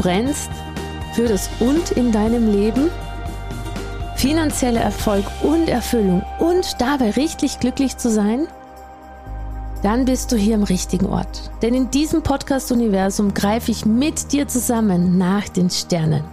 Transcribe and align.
Brennst 0.00 0.50
für 1.12 1.28
das 1.28 1.50
Und 1.60 1.90
in 1.90 2.10
deinem 2.10 2.50
Leben, 2.50 2.88
finanzieller 4.16 4.80
Erfolg 4.80 5.26
und 5.42 5.68
Erfüllung 5.68 6.22
und 6.38 6.80
dabei 6.80 7.10
richtig 7.10 7.60
glücklich 7.60 7.98
zu 7.98 8.10
sein? 8.10 8.46
Dann 9.82 10.06
bist 10.06 10.32
du 10.32 10.36
hier 10.36 10.54
im 10.54 10.62
richtigen 10.62 11.04
Ort. 11.04 11.50
Denn 11.60 11.74
in 11.74 11.90
diesem 11.90 12.22
Podcast-Universum 12.22 13.34
greife 13.34 13.70
ich 13.70 13.84
mit 13.84 14.32
dir 14.32 14.48
zusammen 14.48 15.18
nach 15.18 15.50
den 15.50 15.68
Sternen. 15.68 16.24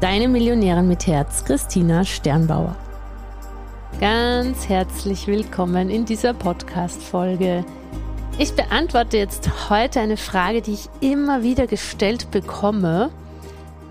Deine 0.00 0.26
Millionärin 0.26 0.88
mit 0.88 1.06
Herz, 1.06 1.44
Christina 1.44 2.04
Sternbauer. 2.04 2.74
Ganz 4.00 4.68
herzlich 4.68 5.28
willkommen 5.28 5.88
in 5.88 6.04
dieser 6.04 6.34
Podcast-Folge. 6.34 7.64
Ich 8.38 8.52
beantworte 8.52 9.16
jetzt 9.16 9.70
heute 9.70 9.98
eine 10.00 10.18
Frage, 10.18 10.60
die 10.60 10.74
ich 10.74 10.90
immer 11.00 11.42
wieder 11.42 11.66
gestellt 11.66 12.30
bekomme 12.30 13.08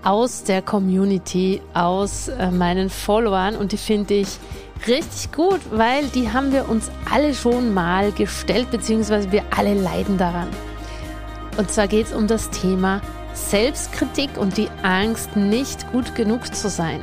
aus 0.04 0.44
der 0.44 0.62
Community, 0.62 1.60
aus 1.74 2.28
äh, 2.28 2.52
meinen 2.52 2.88
Followern 2.88 3.56
und 3.56 3.72
die 3.72 3.76
finde 3.76 4.14
ich 4.14 4.38
richtig 4.86 5.32
gut, 5.32 5.58
weil 5.72 6.06
die 6.14 6.30
haben 6.32 6.52
wir 6.52 6.68
uns 6.68 6.92
alle 7.12 7.34
schon 7.34 7.74
mal 7.74 8.12
gestellt, 8.12 8.70
beziehungsweise 8.70 9.32
wir 9.32 9.42
alle 9.50 9.74
leiden 9.74 10.16
daran. 10.16 10.48
Und 11.56 11.72
zwar 11.72 11.88
geht 11.88 12.06
es 12.06 12.12
um 12.12 12.28
das 12.28 12.48
Thema 12.50 13.00
Selbstkritik 13.34 14.38
und 14.38 14.56
die 14.56 14.68
Angst, 14.84 15.34
nicht 15.34 15.90
gut 15.90 16.14
genug 16.14 16.54
zu 16.54 16.68
sein. 16.68 17.00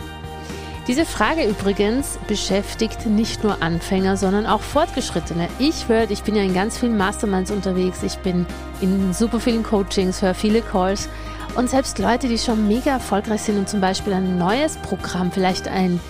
Diese 0.87 1.05
Frage 1.05 1.45
übrigens 1.45 2.19
beschäftigt 2.27 3.05
nicht 3.05 3.41
nur 3.41 3.63
Anfänger, 3.63 4.17
sondern 4.17 4.45
auch 4.45 4.59
Fortgeschrittene. 4.59 5.47
Ich 5.57 5.87
höre, 5.87 6.11
ich 6.11 6.23
bin 6.23 6.35
ja 6.35 6.43
in 6.43 6.53
ganz 6.53 6.77
vielen 6.77 6.97
Masterminds 6.97 7.51
unterwegs, 7.51 8.03
ich 8.03 8.17
bin 8.17 8.45
in 8.81 9.13
super 9.13 9.39
vielen 9.39 9.63
Coachings, 9.63 10.21
höre 10.21 10.33
viele 10.33 10.61
Calls 10.61 11.07
und 11.55 11.69
selbst 11.69 11.99
Leute, 11.99 12.27
die 12.27 12.37
schon 12.37 12.67
mega 12.67 12.91
erfolgreich 12.91 13.43
sind 13.43 13.59
und 13.59 13.69
zum 13.69 13.79
Beispiel 13.79 14.11
ein 14.11 14.37
neues 14.37 14.75
Programm, 14.75 15.31
vielleicht 15.31 15.69
ein, 15.69 16.01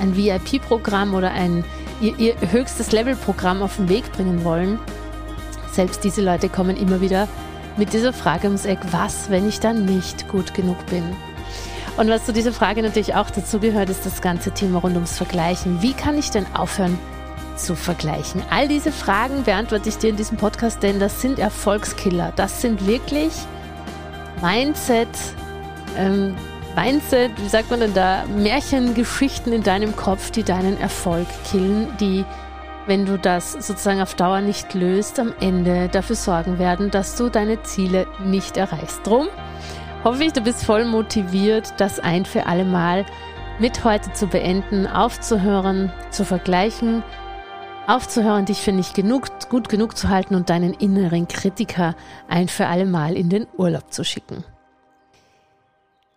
ein 0.00 0.16
VIP-Programm 0.16 1.12
oder 1.12 1.30
ein 1.32 1.62
ihr, 2.00 2.18
ihr 2.18 2.34
höchstes 2.50 2.92
Level-Programm 2.92 3.62
auf 3.62 3.76
den 3.76 3.90
Weg 3.90 4.10
bringen 4.12 4.42
wollen, 4.42 4.78
selbst 5.70 6.02
diese 6.02 6.22
Leute 6.22 6.48
kommen 6.48 6.78
immer 6.78 7.02
wieder 7.02 7.28
mit 7.76 7.92
dieser 7.92 8.14
Frage 8.14 8.46
ums 8.46 8.64
Eck, 8.64 8.78
was, 8.90 9.28
wenn 9.28 9.46
ich 9.46 9.60
dann 9.60 9.84
nicht 9.84 10.28
gut 10.28 10.54
genug 10.54 10.86
bin? 10.86 11.02
Und 11.96 12.08
was 12.08 12.26
zu 12.26 12.32
dieser 12.32 12.52
Frage 12.52 12.82
natürlich 12.82 13.14
auch 13.14 13.30
dazu 13.30 13.60
gehört, 13.60 13.88
ist 13.88 14.04
das 14.04 14.20
ganze 14.20 14.50
Thema 14.50 14.80
rund 14.80 14.96
ums 14.96 15.16
Vergleichen. 15.16 15.80
Wie 15.80 15.92
kann 15.92 16.18
ich 16.18 16.30
denn 16.30 16.46
aufhören 16.54 16.98
zu 17.56 17.76
vergleichen? 17.76 18.42
All 18.50 18.66
diese 18.66 18.90
Fragen 18.90 19.44
beantworte 19.44 19.88
ich 19.88 19.98
dir 19.98 20.10
in 20.10 20.16
diesem 20.16 20.36
Podcast, 20.36 20.82
denn 20.82 20.98
das 20.98 21.20
sind 21.20 21.38
Erfolgskiller. 21.38 22.32
Das 22.34 22.60
sind 22.60 22.86
wirklich 22.88 23.32
Mindset, 24.42 25.08
ähm, 25.96 26.34
Mindset, 26.74 27.30
wie 27.40 27.48
sagt 27.48 27.70
man 27.70 27.78
denn 27.78 27.94
da, 27.94 28.24
Märchengeschichten 28.26 29.52
in 29.52 29.62
deinem 29.62 29.94
Kopf, 29.94 30.32
die 30.32 30.42
deinen 30.42 30.76
Erfolg 30.80 31.28
killen, 31.48 31.96
die, 32.00 32.24
wenn 32.86 33.06
du 33.06 33.16
das 33.16 33.52
sozusagen 33.52 34.02
auf 34.02 34.16
Dauer 34.16 34.40
nicht 34.40 34.74
löst, 34.74 35.20
am 35.20 35.32
Ende 35.40 35.88
dafür 35.88 36.16
sorgen 36.16 36.58
werden, 36.58 36.90
dass 36.90 37.14
du 37.14 37.28
deine 37.28 37.62
Ziele 37.62 38.08
nicht 38.24 38.56
erreichst. 38.56 39.06
Drum 39.06 39.28
hoffe 40.04 40.24
ich, 40.24 40.34
du 40.34 40.42
bist 40.42 40.64
voll 40.64 40.84
motiviert, 40.84 41.72
das 41.78 41.98
ein 41.98 42.26
für 42.26 42.46
alle 42.46 42.66
Mal 42.66 43.06
mit 43.58 43.84
heute 43.84 44.12
zu 44.12 44.26
beenden, 44.26 44.86
aufzuhören, 44.86 45.90
zu 46.10 46.26
vergleichen, 46.26 47.02
aufzuhören, 47.86 48.44
dich 48.44 48.58
für 48.58 48.72
nicht 48.72 48.94
genug, 48.94 49.48
gut 49.48 49.70
genug 49.70 49.96
zu 49.96 50.10
halten 50.10 50.34
und 50.34 50.50
deinen 50.50 50.74
inneren 50.74 51.26
Kritiker 51.26 51.96
ein 52.28 52.48
für 52.48 52.66
alle 52.66 52.84
Mal 52.84 53.16
in 53.16 53.30
den 53.30 53.46
Urlaub 53.56 53.92
zu 53.92 54.04
schicken. 54.04 54.44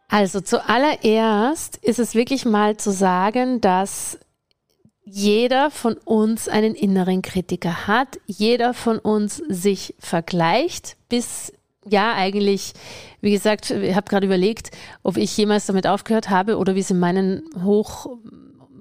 Also 0.09 0.42
zuallererst 0.42 1.78
ist 1.78 2.00
es 2.00 2.14
wirklich 2.14 2.46
mal 2.46 2.76
zu 2.76 2.92
sagen, 2.92 3.62
dass 3.62 4.20
jeder 5.03 5.72
von 5.72 5.94
uns 5.94 6.50
einen 6.50 6.76
inneren 6.76 7.22
Kritiker 7.22 7.88
hat, 7.88 8.20
jeder 8.26 8.74
von 8.74 9.00
uns 9.00 9.38
sich 9.47 9.96
vergleicht 10.00 10.97
bis 11.08 11.53
ja, 11.90 12.14
eigentlich, 12.14 12.74
wie 13.22 13.31
gesagt, 13.31 13.72
ich 13.72 13.96
habe 13.96 14.09
gerade 14.09 14.25
überlegt, 14.25 14.72
ob 15.03 15.18
ich 15.18 15.36
jemals 15.38 15.66
damit 15.66 15.88
aufgehört 15.88 16.30
habe 16.30 16.58
oder 16.58 16.75
wie 16.75 16.80
es 16.80 16.92
in 16.92 17.00
meinen 17.00 17.44
Hoch, 17.64 18.08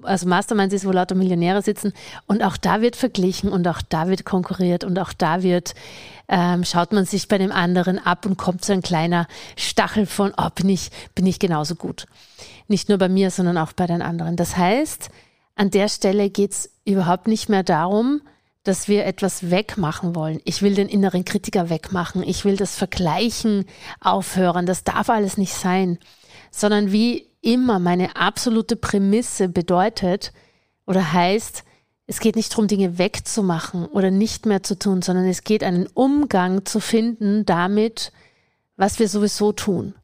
also 0.03 0.29
Masterminds 0.29 0.75
ist, 0.75 0.87
wo 0.87 0.93
lauter 0.93 1.15
Millionäre 1.15 1.63
sitzen. 1.63 1.93
Und 2.27 2.43
auch 2.43 2.57
da 2.57 2.81
wird 2.81 2.97
verglichen 2.97 3.51
und 3.51 3.67
auch 3.69 3.83
da 3.83 4.09
wird 4.09 4.25
konkurriert 4.25 4.85
und 4.85 4.99
auch 4.99 5.13
da 5.13 5.43
wird, 5.43 5.75
ähm, 6.29 6.65
schaut 6.65 6.93
man 6.93 7.05
sich 7.05 7.29
bei 7.29 7.39
dem 7.39 7.53
anderen 7.53 7.99
ab 7.99 8.27
und 8.27 8.37
kommt 8.37 8.65
so 8.65 8.73
ein 8.73 8.83
kleiner 8.83 9.27
Stachel 9.57 10.07
von, 10.07 10.33
oh, 10.37 10.49
bin 10.55 10.69
ich, 10.69 10.91
bin 11.15 11.27
ich 11.27 11.39
genauso 11.39 11.75
gut. 11.75 12.07
Nicht 12.69 12.89
nur 12.89 12.99
bei 12.99 13.09
mir, 13.09 13.31
sondern 13.31 13.59
auch 13.59 13.73
bei 13.73 13.87
den 13.87 14.03
anderen. 14.03 14.37
Das 14.37 14.57
heißt, 14.57 15.11
an 15.55 15.71
der 15.71 15.89
Stelle 15.89 16.31
geht 16.31 16.53
es 16.53 16.71
überhaupt 16.85 17.29
nicht 17.29 17.49
mehr 17.49 17.63
darum, 17.63 18.21
dass 18.67 18.89
wir 18.89 19.07
etwas 19.07 19.51
wegmachen 19.51 20.15
wollen. 20.17 20.41
Ich 20.45 20.63
will 20.63 20.75
den 20.75 20.89
inneren 20.89 21.25
Kritiker 21.25 21.71
wegmachen. 21.71 22.23
Ich 22.23 22.45
will 22.45 22.57
das 22.57 22.77
Vergleichen 22.77 23.65
aufhören. 24.01 24.67
Das 24.67 24.83
darf 24.83 25.09
alles 25.09 25.37
nicht 25.37 25.55
sein. 25.55 25.99
Sondern 26.51 26.91
wie 26.91 27.29
immer 27.43 27.79
meine 27.79 28.17
absolute 28.17 28.75
Prämisse 28.75 29.49
bedeutet 29.49 30.33
oder 30.85 31.13
heißt, 31.13 31.63
es 32.09 32.21
geht 32.21 32.37
nicht 32.37 32.53
darum, 32.53 32.67
Dinge 32.67 32.99
wegzumachen 32.99 33.87
oder 33.87 34.11
nicht 34.11 34.47
mehr 34.47 34.63
zu 34.63 34.79
tun, 34.79 35.03
sondern 35.03 35.27
es 35.27 35.43
geht 35.43 35.63
einen 35.63 35.87
Umgang 35.89 36.65
zu 36.65 36.81
finden 36.81 37.45
damit, 37.47 38.13
was 38.77 38.99
wir 38.99 39.09
sowieso 39.09 39.53
tun. 39.53 39.95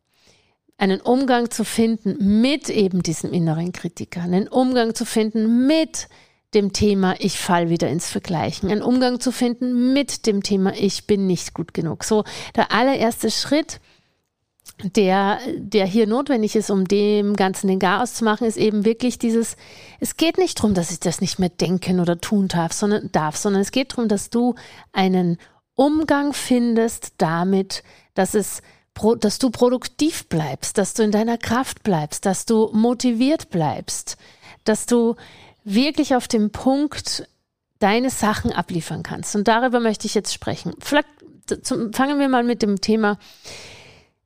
Einen 0.78 1.00
Umgang 1.00 1.50
zu 1.50 1.64
finden 1.64 2.40
mit 2.40 2.68
eben 2.68 3.02
diesem 3.02 3.32
inneren 3.32 3.72
Kritiker, 3.72 4.22
einen 4.22 4.48
Umgang 4.48 4.94
zu 4.94 5.04
finden 5.04 5.66
mit 5.66 6.08
dem 6.54 6.72
Thema, 6.72 7.14
ich 7.18 7.38
fall 7.38 7.70
wieder 7.70 7.88
ins 7.88 8.10
Vergleichen, 8.10 8.70
einen 8.70 8.82
Umgang 8.82 9.20
zu 9.20 9.32
finden 9.32 9.92
mit 9.92 10.26
dem 10.26 10.42
Thema, 10.42 10.74
ich 10.74 11.06
bin 11.06 11.26
nicht 11.26 11.54
gut 11.54 11.74
genug. 11.74 12.04
So, 12.04 12.24
der 12.54 12.72
allererste 12.72 13.30
Schritt, 13.30 13.80
der, 14.82 15.38
der 15.56 15.86
hier 15.86 16.06
notwendig 16.06 16.56
ist, 16.56 16.70
um 16.70 16.86
dem 16.86 17.36
Ganzen 17.36 17.68
den 17.68 17.78
Garaus 17.78 18.14
zu 18.14 18.24
machen, 18.24 18.46
ist 18.46 18.56
eben 18.56 18.84
wirklich 18.84 19.18
dieses, 19.18 19.56
es 20.00 20.16
geht 20.16 20.38
nicht 20.38 20.58
darum, 20.58 20.74
dass 20.74 20.90
ich 20.90 21.00
das 21.00 21.20
nicht 21.20 21.38
mehr 21.38 21.48
denken 21.48 22.00
oder 22.00 22.20
tun 22.20 22.48
darf, 22.48 22.72
sondern 22.72 23.10
darf, 23.12 23.36
sondern 23.36 23.62
es 23.62 23.70
geht 23.70 23.92
darum, 23.92 24.08
dass 24.08 24.30
du 24.30 24.54
einen 24.92 25.38
Umgang 25.74 26.32
findest 26.32 27.14
damit, 27.18 27.82
dass 28.14 28.34
es 28.34 28.62
dass 29.20 29.38
du 29.38 29.48
produktiv 29.48 30.28
bleibst, 30.28 30.76
dass 30.76 30.92
du 30.92 31.02
in 31.02 31.12
deiner 31.12 31.38
Kraft 31.38 31.82
bleibst, 31.82 32.26
dass 32.26 32.44
du 32.44 32.70
motiviert 32.74 33.48
bleibst, 33.48 34.18
dass 34.64 34.84
du 34.84 35.16
wirklich 35.64 36.14
auf 36.14 36.28
dem 36.28 36.50
Punkt 36.50 37.28
deine 37.78 38.10
Sachen 38.10 38.52
abliefern 38.52 39.02
kannst. 39.02 39.34
Und 39.34 39.48
darüber 39.48 39.80
möchte 39.80 40.06
ich 40.06 40.14
jetzt 40.14 40.32
sprechen. 40.32 40.74
Fangen 40.80 42.18
wir 42.18 42.28
mal 42.28 42.44
mit 42.44 42.62
dem 42.62 42.80
Thema, 42.80 43.18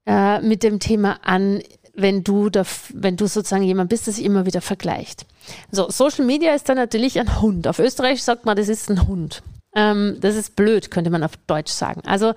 äh, 0.07 0.41
mit 0.41 0.63
dem 0.63 0.79
Thema 0.79 1.19
an, 1.23 1.63
wenn 1.95 2.23
du, 2.23 2.51
da, 2.51 2.65
wenn 2.93 3.17
du 3.17 3.27
sozusagen 3.27 3.63
jemand 3.63 3.89
bist, 3.89 4.07
der 4.07 4.13
sich 4.13 4.25
immer 4.25 4.45
wieder 4.45 4.61
vergleicht. 4.61 5.25
So, 5.71 5.91
Social 5.91 6.27
Media 6.27 6.55
ist 6.55 6.69
dann 6.69 6.77
natürlich 6.77 7.19
ein 7.19 7.41
Hund. 7.41 7.67
Auf 7.67 7.79
Österreich 7.79 8.23
sagt 8.23 8.45
man, 8.45 8.57
das 8.57 8.69
ist 8.69 8.91
ein 8.91 9.07
Hund. 9.09 9.43
Ähm, 9.75 10.19
das 10.21 10.37
ist 10.37 10.57
blöd, 10.57 10.91
könnte 10.91 11.11
man 11.11 11.23
auf 11.23 11.37
Deutsch 11.47 11.73
sagen. 11.73 12.03
Also 12.05 12.35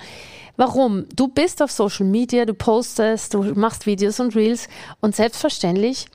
warum? 0.56 1.06
Du 1.16 1.28
bist 1.28 1.62
auf 1.62 1.72
Social 1.72 2.06
Media, 2.06 2.46
du 2.46 2.54
postest, 2.54 3.34
du 3.34 3.44
machst 3.56 3.86
Videos 3.86 4.22
und 4.22 4.36
Reels 4.36 4.70
und 5.02 5.16
selbstverständlich 5.16 6.06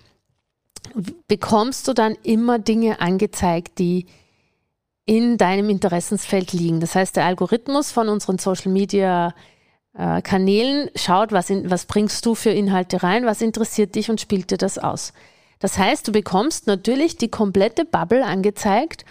bekommst 1.29 1.89
du 1.89 1.93
dann 1.93 2.17
immer 2.23 2.59
Dinge 2.59 3.01
angezeigt, 3.01 3.79
die 3.79 4.07
in 5.07 5.37
deinem 5.37 5.69
Interessensfeld 5.69 6.53
liegen. 6.53 6.81
Das 6.81 6.95
heißt, 6.95 7.17
der 7.17 7.27
Algorithmus 7.27 7.91
von 7.93 8.09
unseren 8.09 8.39
Social 8.39 8.73
Media 8.73 9.35
äh, 9.97 10.23
Kanälen 10.23 10.91
schaut, 10.95 11.33
was, 11.33 11.51
in, 11.51 11.71
was 11.71 11.85
bringst 11.87 12.25
du 12.25 12.35
für 12.35 12.51
Inhalte 12.51 13.03
rein, 13.03 13.27
was 13.27 13.43
interessiert 13.43 13.95
dich 13.95 14.11
und 14.11 14.21
spielt 14.21 14.51
dir 14.51 14.57
das 14.57 14.79
aus. 14.79 15.13
Das 15.59 15.79
heißt, 15.79 16.09
du 16.09 16.13
bekommst 16.13 16.67
natürlich 16.67 17.17
die 17.17 17.29
komplette 17.29 17.85
Bubble 17.85 18.25
angezeigt, 18.25 19.05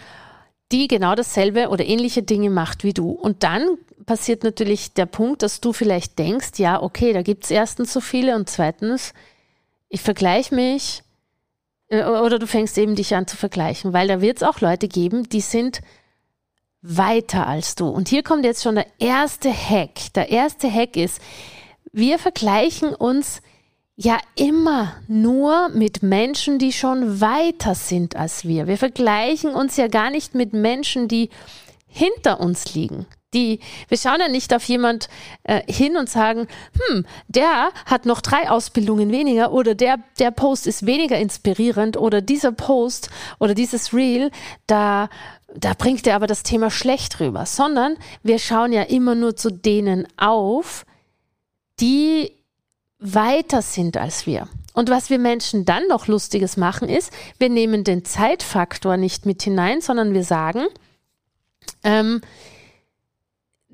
die 0.72 0.88
genau 0.88 1.14
dasselbe 1.14 1.68
oder 1.68 1.84
ähnliche 1.84 2.22
Dinge 2.22 2.50
macht 2.50 2.84
wie 2.84 2.92
du. 2.92 3.10
Und 3.10 3.44
dann 3.44 3.78
passiert 4.06 4.42
natürlich 4.42 4.94
der 4.94 5.06
Punkt, 5.06 5.42
dass 5.42 5.60
du 5.60 5.72
vielleicht 5.72 6.18
denkst, 6.18 6.58
ja, 6.58 6.82
okay, 6.82 7.12
da 7.12 7.22
gibt 7.22 7.44
es 7.44 7.50
erstens 7.50 7.92
so 7.92 8.00
viele 8.00 8.34
und 8.34 8.50
zweitens, 8.50 9.14
ich 9.88 10.00
vergleiche 10.00 10.54
mich 10.54 11.03
oder 11.90 12.38
du 12.38 12.46
fängst 12.46 12.78
eben 12.78 12.94
dich 12.96 13.14
an 13.14 13.26
zu 13.26 13.36
vergleichen, 13.36 13.92
weil 13.92 14.08
da 14.08 14.20
wird 14.20 14.38
es 14.38 14.42
auch 14.42 14.60
Leute 14.60 14.88
geben, 14.88 15.28
die 15.28 15.40
sind 15.40 15.80
weiter 16.82 17.46
als 17.46 17.74
du. 17.74 17.88
Und 17.88 18.08
hier 18.08 18.22
kommt 18.22 18.44
jetzt 18.44 18.62
schon 18.62 18.74
der 18.74 18.86
erste 18.98 19.52
Hack. 19.52 20.12
Der 20.14 20.30
erste 20.30 20.72
Hack 20.72 20.96
ist, 20.96 21.20
wir 21.92 22.18
vergleichen 22.18 22.94
uns 22.94 23.40
ja 23.96 24.18
immer 24.34 24.94
nur 25.06 25.68
mit 25.70 26.02
Menschen, 26.02 26.58
die 26.58 26.72
schon 26.72 27.20
weiter 27.20 27.74
sind 27.74 28.16
als 28.16 28.44
wir. 28.44 28.66
Wir 28.66 28.76
vergleichen 28.76 29.54
uns 29.54 29.76
ja 29.76 29.88
gar 29.88 30.10
nicht 30.10 30.34
mit 30.34 30.52
Menschen, 30.52 31.08
die 31.08 31.30
hinter 31.86 32.40
uns 32.40 32.74
liegen. 32.74 33.06
Die, 33.34 33.60
wir 33.88 33.98
schauen 33.98 34.20
ja 34.20 34.28
nicht 34.28 34.54
auf 34.54 34.64
jemand 34.64 35.08
äh, 35.42 35.60
hin 35.70 35.96
und 35.96 36.08
sagen, 36.08 36.48
hm, 36.88 37.04
der 37.28 37.70
hat 37.84 38.06
noch 38.06 38.20
drei 38.20 38.48
Ausbildungen 38.48 39.10
weniger 39.10 39.52
oder 39.52 39.74
der, 39.74 39.98
der 40.18 40.30
Post 40.30 40.66
ist 40.66 40.86
weniger 40.86 41.18
inspirierend 41.18 41.96
oder 41.96 42.20
dieser 42.22 42.52
Post 42.52 43.10
oder 43.38 43.54
dieses 43.54 43.92
Reel, 43.92 44.30
da, 44.66 45.10
da 45.54 45.74
bringt 45.74 46.06
er 46.06 46.16
aber 46.16 46.26
das 46.26 46.42
Thema 46.42 46.70
schlecht 46.70 47.20
rüber, 47.20 47.44
sondern 47.44 47.96
wir 48.22 48.38
schauen 48.38 48.72
ja 48.72 48.82
immer 48.82 49.14
nur 49.14 49.36
zu 49.36 49.50
denen 49.50 50.06
auf, 50.16 50.86
die 51.80 52.32
weiter 52.98 53.62
sind 53.62 53.96
als 53.96 54.26
wir. 54.26 54.48
Und 54.72 54.90
was 54.90 55.08
wir 55.08 55.18
Menschen 55.18 55.64
dann 55.64 55.86
noch 55.88 56.08
Lustiges 56.08 56.56
machen, 56.56 56.88
ist, 56.88 57.12
wir 57.38 57.48
nehmen 57.48 57.84
den 57.84 58.04
Zeitfaktor 58.04 58.96
nicht 58.96 59.24
mit 59.24 59.42
hinein, 59.42 59.80
sondern 59.80 60.14
wir 60.14 60.24
sagen, 60.24 60.66
ähm, 61.84 62.20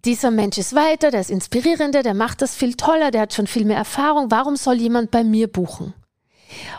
dieser 0.05 0.31
Mensch 0.31 0.59
ist 0.59 0.75
weiter, 0.75 1.11
der 1.11 1.21
ist 1.21 1.31
inspirierender, 1.31 2.03
der 2.03 2.15
macht 2.15 2.43
das 2.43 2.55
viel 2.55 2.75
toller, 2.75 3.11
der 3.11 3.23
hat 3.23 3.35
schon 3.35 3.47
viel 3.47 3.65
mehr 3.65 3.77
Erfahrung. 3.77 4.31
Warum 4.31 4.57
soll 4.57 4.77
jemand 4.77 5.11
bei 5.11 5.25
mir 5.25 5.49
buchen? 5.49 5.95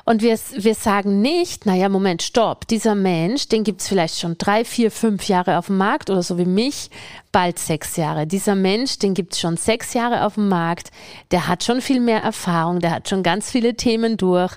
Und 0.06 0.22
wir, 0.22 0.38
wir 0.58 0.76
sagen 0.76 1.22
nicht, 1.22 1.66
naja, 1.66 1.88
Moment, 1.90 2.22
stopp, 2.22 2.68
dieser 2.68 2.96
Mensch, 2.96 3.48
den 3.48 3.64
gibt 3.64 3.82
es 3.82 3.88
vielleicht 3.88 4.20
schon 4.20 4.38
drei, 4.38 4.66
vier, 4.66 4.92
fünf 4.92 5.28
Jahre 5.28 5.58
auf 5.58 5.68
dem 5.68 5.78
Markt 5.78 6.10
oder 6.10 6.24
so 6.24 6.38
wie 6.38 6.46
mich, 6.46 6.90
bald 7.32 7.58
sechs 7.60 7.96
Jahre. 7.96 8.28
Dieser 8.28 8.56
Mensch, 8.56 9.00
den 9.00 9.14
gibt 9.14 9.34
es 9.34 9.40
schon 9.40 9.58
sechs 9.58 9.94
Jahre 9.94 10.26
auf 10.26 10.36
dem 10.36 10.50
Markt, 10.50 10.92
der 11.32 11.48
hat 11.48 11.64
schon 11.64 11.82
viel 11.82 12.02
mehr 12.02 12.22
Erfahrung, 12.22 12.80
der 12.80 12.92
hat 12.92 13.08
schon 13.08 13.24
ganz 13.24 13.50
viele 13.50 13.76
Themen 13.76 14.18
durch. 14.18 14.56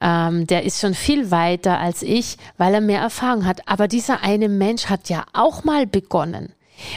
Ähm, 0.00 0.48
der 0.48 0.64
ist 0.64 0.80
schon 0.80 0.94
viel 0.94 1.30
weiter 1.30 1.78
als 1.78 2.02
ich, 2.02 2.36
weil 2.58 2.74
er 2.74 2.80
mehr 2.80 3.00
Erfahrung 3.00 3.46
hat. 3.46 3.68
Aber 3.68 3.86
dieser 3.86 4.24
eine 4.24 4.48
Mensch 4.48 4.86
hat 4.86 5.08
ja 5.08 5.24
auch 5.32 5.62
mal 5.62 5.86
begonnen. 5.86 6.52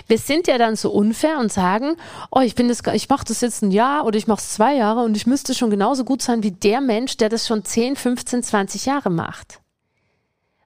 Wir 0.07 0.17
sind 0.17 0.47
ja 0.47 0.57
dann 0.57 0.75
so 0.75 0.91
unfair 0.91 1.37
und 1.39 1.51
sagen, 1.51 1.95
oh, 2.31 2.39
ich 2.39 2.55
bin 2.55 2.67
das, 2.67 2.81
ich 2.93 3.09
mache 3.09 3.25
das 3.25 3.41
jetzt 3.41 3.61
ein 3.61 3.71
Jahr 3.71 4.05
oder 4.05 4.17
ich 4.17 4.27
mache 4.27 4.39
es 4.39 4.53
zwei 4.53 4.75
Jahre 4.75 5.03
und 5.03 5.15
ich 5.15 5.27
müsste 5.27 5.53
schon 5.53 5.69
genauso 5.69 6.03
gut 6.03 6.21
sein 6.21 6.43
wie 6.43 6.51
der 6.51 6.81
Mensch, 6.81 7.17
der 7.17 7.29
das 7.29 7.47
schon 7.47 7.63
10, 7.63 7.95
15, 7.95 8.43
20 8.43 8.85
Jahre 8.85 9.09
macht. 9.09 9.59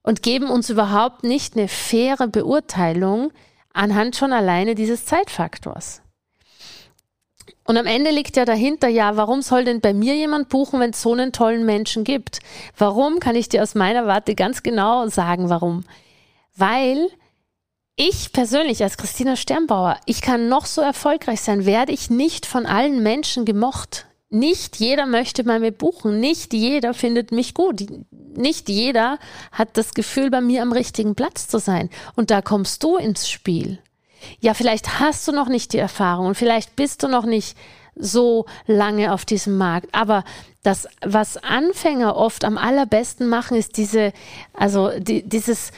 Und 0.02 0.24
geben 0.24 0.50
uns 0.50 0.70
überhaupt 0.70 1.24
nicht 1.24 1.56
eine 1.56 1.68
faire 1.68 2.28
Beurteilung 2.28 3.32
anhand 3.74 4.16
schon 4.16 4.34
alleine 4.34 4.76
dieses 4.76 5.06
Zeitfaktors. 5.06 6.02
Und 7.70 7.78
am 7.78 7.86
Ende 7.86 8.10
liegt 8.10 8.36
ja 8.36 8.46
dahinter, 8.46 8.88
ja, 8.88 9.16
warum 9.16 9.44
soll 9.44 9.64
denn 9.64 9.80
bei 9.80 9.94
mir 9.94 10.16
jemand 10.16 10.50
buchen, 10.50 10.80
wenn 10.80 10.90
es 10.90 11.04
so 11.04 11.14
einen 11.14 11.32
tollen 11.32 11.68
Menschen 11.68 12.04
gibt? 12.04 12.40
Warum 12.76 13.20
kann 13.20 13.36
ich 13.36 13.48
dir 13.48 13.62
aus 13.62 13.76
meiner 13.76 14.08
Warte 14.08 14.34
ganz 14.34 14.64
genau 14.64 15.06
sagen, 15.08 15.50
warum? 15.50 15.84
Weil 16.56 17.10
ich 18.00 18.31
persönlich 18.31 18.81
als 18.81 18.96
Christina 18.96 19.36
Sternbauer, 19.36 20.00
ich 20.06 20.22
kann 20.22 20.48
noch 20.48 20.66
so 20.66 20.81
erfolgreich 20.81 21.42
sein, 21.42 21.66
werde 21.66 21.92
ich 21.92 22.10
nicht 22.10 22.46
von 22.46 22.66
allen 22.66 23.04
Menschen 23.04 23.44
gemocht. 23.44 24.06
Nicht 24.30 24.78
jeder 24.78 25.06
möchte 25.06 25.44
bei 25.44 25.60
mir 25.60 25.72
buchen, 25.72 26.22
nicht 26.22 26.54
jeder 26.54 26.94
findet 26.94 27.34
mich 27.34 27.54
gut, 27.54 27.86
nicht 28.38 28.69
jeder 28.69 29.19
hat 29.51 29.75
das 29.75 29.94
Gefühl, 29.94 30.30
bei 30.30 30.40
mir 30.40 30.62
am 30.62 30.72
richtigen 30.72 31.13
Platz 31.13 31.50
zu 31.50 31.60
sein. 31.60 31.90
Und 32.16 32.31
da 32.31 32.42
kommst 32.42 32.84
du 32.84 32.96
ins 32.96 33.30
Spiel. 33.30 33.80
Ja, 34.40 34.54
vielleicht 34.54 35.02
hast 35.02 35.28
du 35.28 35.34
noch 35.34 35.50
nicht 35.50 35.74
die 35.74 35.78
Erfahrung 35.80 36.28
und 36.28 36.36
vielleicht 36.36 36.78
bist 36.78 37.04
du 37.04 37.10
noch 37.10 37.25
nicht 37.25 37.57
so 37.95 38.45
lange 38.66 39.12
auf 39.13 39.25
diesem 39.25 39.57
Markt. 39.57 39.94
Aber 39.94 40.24
das, 40.63 40.88
was 41.02 41.36
Anfänger 41.36 42.16
oft 42.16 42.45
am 42.45 42.57
allerbesten 42.57 43.28
machen, 43.28 43.57
ist 43.57 43.75
diese, 43.75 44.13
also 44.54 44.92
die, 45.00 45.28
dieses 45.28 45.72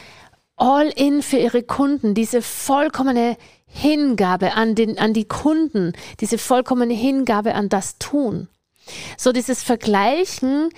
All-in 0.61 1.23
für 1.23 1.37
ihre 1.37 1.63
Kunden, 1.63 2.13
diese 2.13 2.43
vollkommene 2.43 3.35
Hingabe 3.65 4.53
an, 4.53 4.75
den, 4.75 4.99
an 4.99 5.11
die 5.11 5.27
Kunden, 5.27 5.93
diese 6.19 6.37
vollkommene 6.37 6.93
Hingabe 6.93 7.55
an 7.55 7.67
das 7.67 7.97
Tun. 7.97 8.47
So 9.17 9.31
dieses 9.31 9.63
Vergleichen 9.63 10.69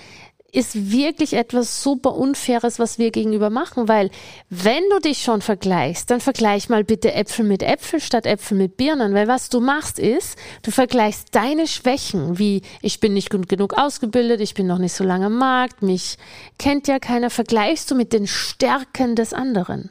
ist 0.54 0.92
wirklich 0.92 1.34
etwas 1.34 1.82
super 1.82 2.14
Unfaires, 2.14 2.78
was 2.78 2.98
wir 2.98 3.10
gegenüber 3.10 3.50
machen, 3.50 3.88
weil 3.88 4.10
wenn 4.50 4.82
du 4.90 5.00
dich 5.00 5.22
schon 5.22 5.40
vergleichst, 5.40 6.10
dann 6.10 6.20
vergleich 6.20 6.68
mal 6.68 6.84
bitte 6.84 7.12
Äpfel 7.12 7.44
mit 7.44 7.62
Äpfel 7.62 8.00
statt 8.00 8.26
Äpfel 8.26 8.56
mit 8.56 8.76
Birnen, 8.76 9.14
weil 9.14 9.26
was 9.26 9.48
du 9.48 9.60
machst 9.60 9.98
ist, 9.98 10.38
du 10.62 10.70
vergleichst 10.70 11.34
deine 11.34 11.66
Schwächen, 11.66 12.38
wie 12.38 12.62
ich 12.82 13.00
bin 13.00 13.14
nicht 13.14 13.30
gut 13.30 13.48
genug 13.48 13.74
ausgebildet, 13.74 14.40
ich 14.40 14.54
bin 14.54 14.66
noch 14.66 14.78
nicht 14.78 14.92
so 14.92 15.02
lange 15.02 15.26
am 15.26 15.38
Markt, 15.38 15.82
mich 15.82 16.18
kennt 16.58 16.86
ja 16.86 16.98
keiner, 16.98 17.30
vergleichst 17.30 17.90
du 17.90 17.94
mit 17.94 18.12
den 18.12 18.26
Stärken 18.26 19.16
des 19.16 19.32
anderen. 19.32 19.90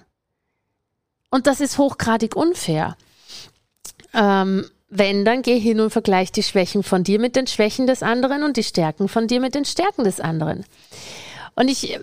Und 1.30 1.48
das 1.48 1.62
ist 1.62 1.78
hochgradig 1.78 2.36
unfair. 2.36 2.96
Ähm, 4.14 4.70
wenn, 4.96 5.26
dann 5.26 5.42
geh 5.42 5.60
hin 5.60 5.80
und 5.80 5.90
vergleich 5.90 6.32
die 6.32 6.44
Schwächen 6.44 6.84
von 6.84 7.04
dir 7.04 7.20
mit 7.20 7.36
den 7.36 7.48
Schwächen 7.48 7.88
des 7.88 8.04
anderen 8.04 8.44
und 8.44 8.58
die 8.58 8.64
Stärken 8.64 9.08
von 9.08 9.28
dir 9.28 9.40
mit 9.40 9.56
den 9.56 9.66
Stärken 9.66 10.04
des 10.04 10.20
anderen. 10.20 10.66
Und 11.56 11.68
ich, 11.68 12.00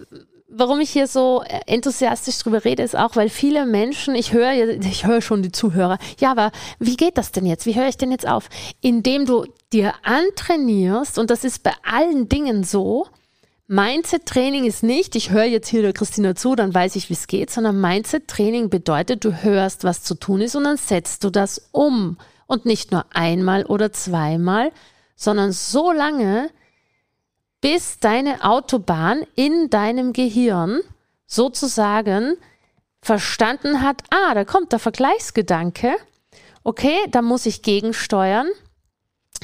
warum 0.49 0.80
ich 0.80 0.90
hier 0.90 1.06
so 1.06 1.44
enthusiastisch 1.66 2.38
drüber 2.38 2.64
rede, 2.64 2.82
ist 2.82 2.97
auch, 2.97 3.14
weil 3.14 3.28
viele 3.28 3.64
Menschen, 3.64 4.14
ich 4.16 4.32
höre, 4.32 4.80
ich 4.80 5.06
höre 5.06 5.23
schon 5.23 5.42
die 5.42 5.52
Zuhörer, 5.52 5.99
ja, 6.18 6.32
aber 6.32 6.50
wie 6.80 6.97
geht 6.97 7.16
das 7.16 7.30
denn 7.30 7.47
jetzt? 7.47 7.64
Wie 7.64 7.76
höre 7.76 7.88
ich 7.88 7.97
denn 7.97 8.11
jetzt 8.11 8.26
auf? 8.26 8.49
Indem 8.80 9.25
du 9.25 9.47
dir 9.73 9.94
antrainierst, 10.02 11.18
und 11.18 11.30
das 11.30 11.44
ist 11.44 11.62
bei 11.62 11.73
allen 11.85 12.28
Dingen 12.28 12.64
so, 12.64 13.06
Mindset-Training 13.68 14.64
ist 14.64 14.82
nicht, 14.82 15.14
ich 15.14 15.30
höre 15.30 15.44
jetzt 15.44 15.68
hier 15.68 15.82
der 15.82 15.92
Christina 15.92 16.35
zu, 16.35 16.56
dann 16.56 16.75
weiß 16.75 16.97
ich, 16.97 17.09
wie 17.09 17.14
es 17.14 17.28
geht, 17.28 17.52
sondern 17.52 17.80
Mindset-Training 17.80 18.68
bedeutet, 18.68 19.25
du 19.25 19.44
hörst, 19.44 19.85
was 19.85 20.02
zu 20.02 20.16
tun 20.16 20.40
ist 20.40 20.56
und 20.56 20.64
dann 20.64 20.76
setzt 20.76 21.23
du 21.23 21.30
das 21.30 21.68
um. 21.70 22.18
Und 22.50 22.66
nicht 22.66 22.90
nur 22.90 23.04
einmal 23.14 23.64
oder 23.64 23.92
zweimal, 23.92 24.73
sondern 25.14 25.52
so 25.52 25.92
lange, 25.92 26.50
bis 27.61 28.00
deine 28.00 28.42
Autobahn 28.42 29.25
in 29.37 29.71
deinem 29.71 30.12
Gehirn 30.12 30.80
sozusagen 31.26 32.37
verstanden 33.00 33.83
hat, 33.83 34.02
ah, 34.11 34.35
da 34.35 34.45
kommt 34.45 34.73
der 34.73 34.80
Vergleichsgedanke, 34.80 35.95
okay, 36.64 36.99
da 37.12 37.23
muss 37.23 37.47
ich 37.47 37.62
gegensteuern. 37.62 38.49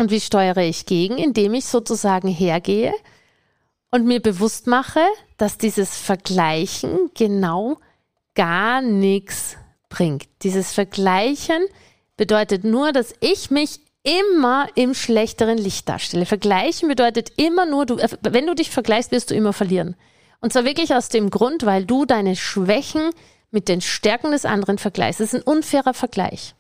Und 0.01 0.11
wie 0.11 0.21
steuere 0.21 0.65
ich 0.65 0.85
gegen? 0.85 1.17
Indem 1.17 1.55
ich 1.55 1.67
sozusagen 1.67 2.27
hergehe 2.27 2.93
und 3.93 4.05
mir 4.05 4.21
bewusst 4.21 4.67
mache, 4.67 5.05
dass 5.37 5.59
dieses 5.59 5.97
Vergleichen 5.97 7.13
genau 7.15 7.79
gar 8.35 8.83
nichts 8.83 9.57
bringt. 9.91 10.27
Dieses 10.43 10.73
Vergleichen 10.73 11.63
bedeutet 12.17 12.65
nur, 12.65 12.93
dass 12.93 13.15
ich 13.21 13.51
mich 13.51 13.81
immer 14.03 14.69
im 14.75 14.95
schlechteren 14.95 15.59
Licht 15.59 15.89
darstelle. 15.89 16.27
Vergleichen 16.27 16.89
bedeutet 16.89 17.33
immer 17.37 17.67
nur, 17.67 17.87
du, 17.87 17.97
äh, 17.97 18.09
wenn 18.23 18.47
du 18.47 18.55
dich 18.55 18.71
vergleichst, 18.71 19.11
wirst 19.11 19.31
du 19.31 19.35
immer 19.35 19.53
verlieren. 19.53 19.97
Und 20.41 20.53
zwar 20.53 20.65
wirklich 20.65 20.95
aus 20.95 21.09
dem 21.09 21.31
Grund, 21.31 21.67
weil 21.67 21.85
du 21.85 22.05
deine 22.05 22.37
Schwächen 22.37 23.11
mit 23.51 23.69
den 23.69 23.81
Stärken 23.81 24.31
des 24.31 24.45
anderen 24.45 24.79
vergleichst. 24.79 25.21
Das 25.21 25.33
ist 25.33 25.41
ein 25.41 25.43
unfairer 25.43 25.95
Vergleich. 25.95 26.55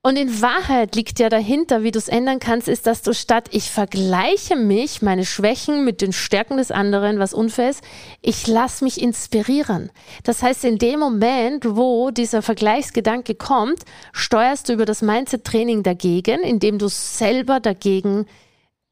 Und 0.00 0.16
in 0.16 0.40
Wahrheit 0.40 0.94
liegt 0.94 1.18
ja 1.18 1.28
dahinter, 1.28 1.82
wie 1.82 1.90
du 1.90 1.98
es 1.98 2.08
ändern 2.08 2.38
kannst, 2.38 2.68
ist, 2.68 2.86
dass 2.86 3.02
du 3.02 3.12
statt 3.12 3.48
ich 3.50 3.68
vergleiche 3.70 4.54
mich, 4.54 5.02
meine 5.02 5.24
Schwächen 5.24 5.84
mit 5.84 6.00
den 6.00 6.12
Stärken 6.12 6.56
des 6.56 6.70
anderen, 6.70 7.18
was 7.18 7.34
unfair 7.34 7.70
ist, 7.70 7.82
ich 8.22 8.46
lasse 8.46 8.84
mich 8.84 9.02
inspirieren. 9.02 9.90
Das 10.22 10.42
heißt, 10.42 10.64
in 10.64 10.78
dem 10.78 11.00
Moment, 11.00 11.64
wo 11.76 12.10
dieser 12.12 12.42
Vergleichsgedanke 12.42 13.34
kommt, 13.34 13.80
steuerst 14.12 14.68
du 14.68 14.74
über 14.74 14.84
das 14.84 15.02
Mindset-Training 15.02 15.82
dagegen, 15.82 16.42
indem 16.42 16.78
du 16.78 16.88
selber 16.88 17.58
dagegen 17.58 18.26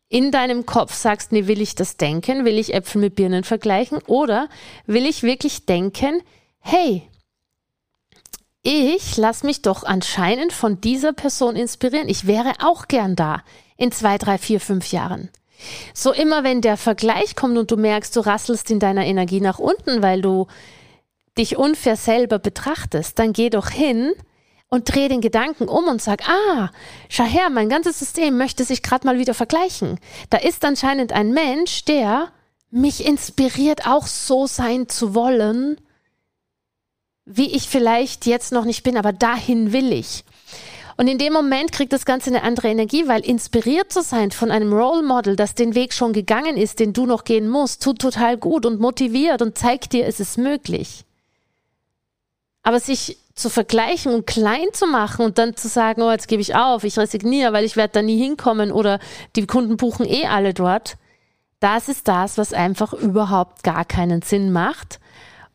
in 0.09 0.33
deinem 0.33 0.67
Kopf 0.67 0.93
sagst, 0.93 1.31
nee, 1.31 1.47
will 1.47 1.61
ich 1.61 1.77
das 1.77 1.97
denken? 1.97 2.45
Will 2.45 2.59
ich 2.59 2.75
Äpfel 2.75 3.01
mit 3.01 3.15
Birnen 3.15 3.45
vergleichen? 3.45 3.99
Oder 4.07 4.49
will 4.87 5.07
ich 5.07 5.23
wirklich 5.23 5.67
denken, 5.67 6.21
hey, 6.59 7.09
ich 8.67 9.17
lasse 9.17 9.47
mich 9.47 9.63
doch 9.63 9.85
anscheinend 9.85 10.53
von 10.53 10.81
dieser 10.81 11.13
Person 11.13 11.55
inspirieren. 11.55 12.09
Ich 12.09 12.27
wäre 12.27 12.53
auch 12.65 12.89
gern 12.89 13.15
da 13.15 13.45
in 13.77 13.93
zwei, 13.93 14.19
drei, 14.19 14.39
vier, 14.39 14.61
fünf 14.61 14.91
Jahren. 14.91 15.31
So 15.95 16.13
immer 16.13 16.43
wenn 16.43 16.63
der 16.63 16.77
Vergleich 16.77 17.37
kommt 17.37 17.57
und 17.57 17.71
du 17.71 17.77
merkst, 17.77 18.17
du 18.17 18.21
rasselst 18.21 18.69
in 18.73 18.81
deiner 18.81 19.07
Energie 19.07 19.41
nach 19.41 19.61
unten, 19.61 20.03
weil 20.03 20.21
du 20.21 20.49
dich 21.39 21.57
unfair 21.57 21.95
selber 21.95 22.41
betrachtest, 22.41 23.21
dann 23.21 23.33
geh 23.33 23.51
doch 23.51 23.69
hin 23.69 24.13
und 24.69 24.93
dreh 24.93 25.07
den 25.07 25.21
Gedanken 25.21 25.69
um 25.69 25.85
und 25.85 26.03
sag, 26.03 26.29
ah, 26.29 26.71
schau 27.09 27.25
her, 27.25 27.51
mein 27.51 27.69
ganzes 27.69 28.01
System 28.01 28.37
möchte 28.37 28.65
sich 28.65 28.83
gerade 28.83 29.07
mal 29.07 29.19
wieder 29.21 29.35
vergleichen. 29.35 30.01
Da 30.29 30.39
ist 30.39 30.65
anscheinend 30.65 31.13
ein 31.13 31.31
Mensch, 31.33 31.85
der 31.85 32.33
mich 32.73 33.07
inspiriert, 33.07 33.87
auch 33.87 34.09
so 34.09 34.49
sein 34.49 34.89
zu 34.89 35.15
wollen, 35.15 35.81
wie 37.26 37.54
ich 37.54 37.68
vielleicht 37.68 38.25
jetzt 38.25 38.52
noch 38.52 38.64
nicht 38.64 38.85
bin, 38.85 38.97
aber 38.97 39.12
dahin 39.12 39.73
will 39.73 39.92
ich. 39.92 40.25
Und 40.97 41.09
in 41.09 41.18
dem 41.18 41.33
Moment 41.33 41.73
kriegt 41.73 41.92
das 41.92 42.06
Ganze 42.06 42.30
eine 42.30 42.42
andere 42.42 42.68
Energie, 42.68 43.06
weil 43.06 43.21
inspiriert 43.21 43.92
zu 43.92 44.00
sein 44.00 44.30
von 44.30 44.50
einem 44.50 44.73
Role 44.73 45.02
Model, 45.02 45.37
das 45.37 45.54
den 45.54 45.75
Weg 45.75 45.92
schon 45.92 46.14
gegangen 46.14 46.56
ist, 46.56 46.78
den 46.78 46.95
du 46.95 47.04
noch 47.04 47.25
gehen 47.25 47.49
musst, 47.50 47.83
tut 47.83 47.99
total 47.99 48.38
gut 48.38 48.64
und 48.64 48.80
motiviert 48.80 49.42
und 49.42 49.59
zeigt 49.59 49.92
dir, 49.92 50.06
es 50.06 50.21
ist 50.21 50.38
möglich. 50.38 51.04
Aber 52.62 52.80
sich 52.80 53.18
zu 53.35 53.50
vergleichen 53.50 54.14
und 54.14 54.26
klein 54.26 54.68
zu 54.73 54.87
machen 54.87 55.26
und 55.26 55.37
dann 55.37 55.54
zu 55.56 55.68
sagen, 55.68 56.00
oh, 56.00 56.11
jetzt 56.11 56.28
gebe 56.28 56.40
ich 56.40 56.54
auf, 56.54 56.85
ich 56.85 56.99
resigniere, 56.99 57.52
weil 57.52 57.66
ich 57.66 57.76
werde 57.76 57.92
da 57.92 58.02
nie 58.02 58.18
hinkommen 58.18 58.73
oder 58.73 58.99
die 59.35 59.47
Kunden 59.47 59.76
buchen 59.76 60.06
eh 60.06 60.26
alle 60.26 60.54
dort, 60.54 60.97
das 61.61 61.88
ist 61.88 62.09
das, 62.09 62.38
was 62.38 62.54
einfach 62.54 62.95
überhaupt 62.95 63.62
gar 63.62 63.85
keinen 63.85 64.23
Sinn 64.23 64.52
macht 64.52 65.00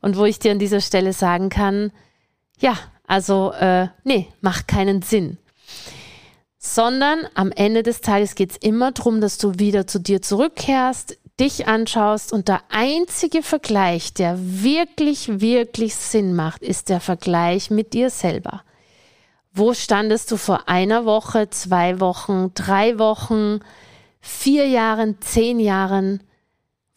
und 0.01 0.17
wo 0.17 0.25
ich 0.25 0.39
dir 0.39 0.51
an 0.51 0.59
dieser 0.59 0.81
Stelle 0.81 1.13
sagen 1.13 1.49
kann, 1.49 1.91
ja, 2.59 2.77
also 3.07 3.51
äh, 3.53 3.87
nee, 4.03 4.27
macht 4.41 4.67
keinen 4.67 5.01
Sinn. 5.01 5.37
Sondern 6.57 7.27
am 7.33 7.51
Ende 7.51 7.83
des 7.83 8.01
Tages 8.01 8.35
geht 8.35 8.51
es 8.51 8.57
immer 8.57 8.91
darum, 8.91 9.19
dass 9.19 9.37
du 9.37 9.57
wieder 9.57 9.87
zu 9.87 9.99
dir 9.99 10.21
zurückkehrst, 10.21 11.17
dich 11.39 11.67
anschaust 11.67 12.33
und 12.33 12.47
der 12.47 12.61
einzige 12.69 13.41
Vergleich, 13.41 14.13
der 14.13 14.37
wirklich, 14.37 15.41
wirklich 15.41 15.95
Sinn 15.95 16.35
macht, 16.35 16.61
ist 16.61 16.89
der 16.89 16.99
Vergleich 16.99 17.71
mit 17.71 17.93
dir 17.93 18.09
selber. 18.09 18.63
Wo 19.51 19.73
standest 19.73 20.31
du 20.31 20.37
vor 20.37 20.69
einer 20.69 21.03
Woche, 21.05 21.49
zwei 21.49 21.99
Wochen, 21.99 22.53
drei 22.53 22.99
Wochen, 22.99 23.59
vier 24.21 24.67
Jahren, 24.67 25.17
zehn 25.19 25.59
Jahren? 25.59 26.21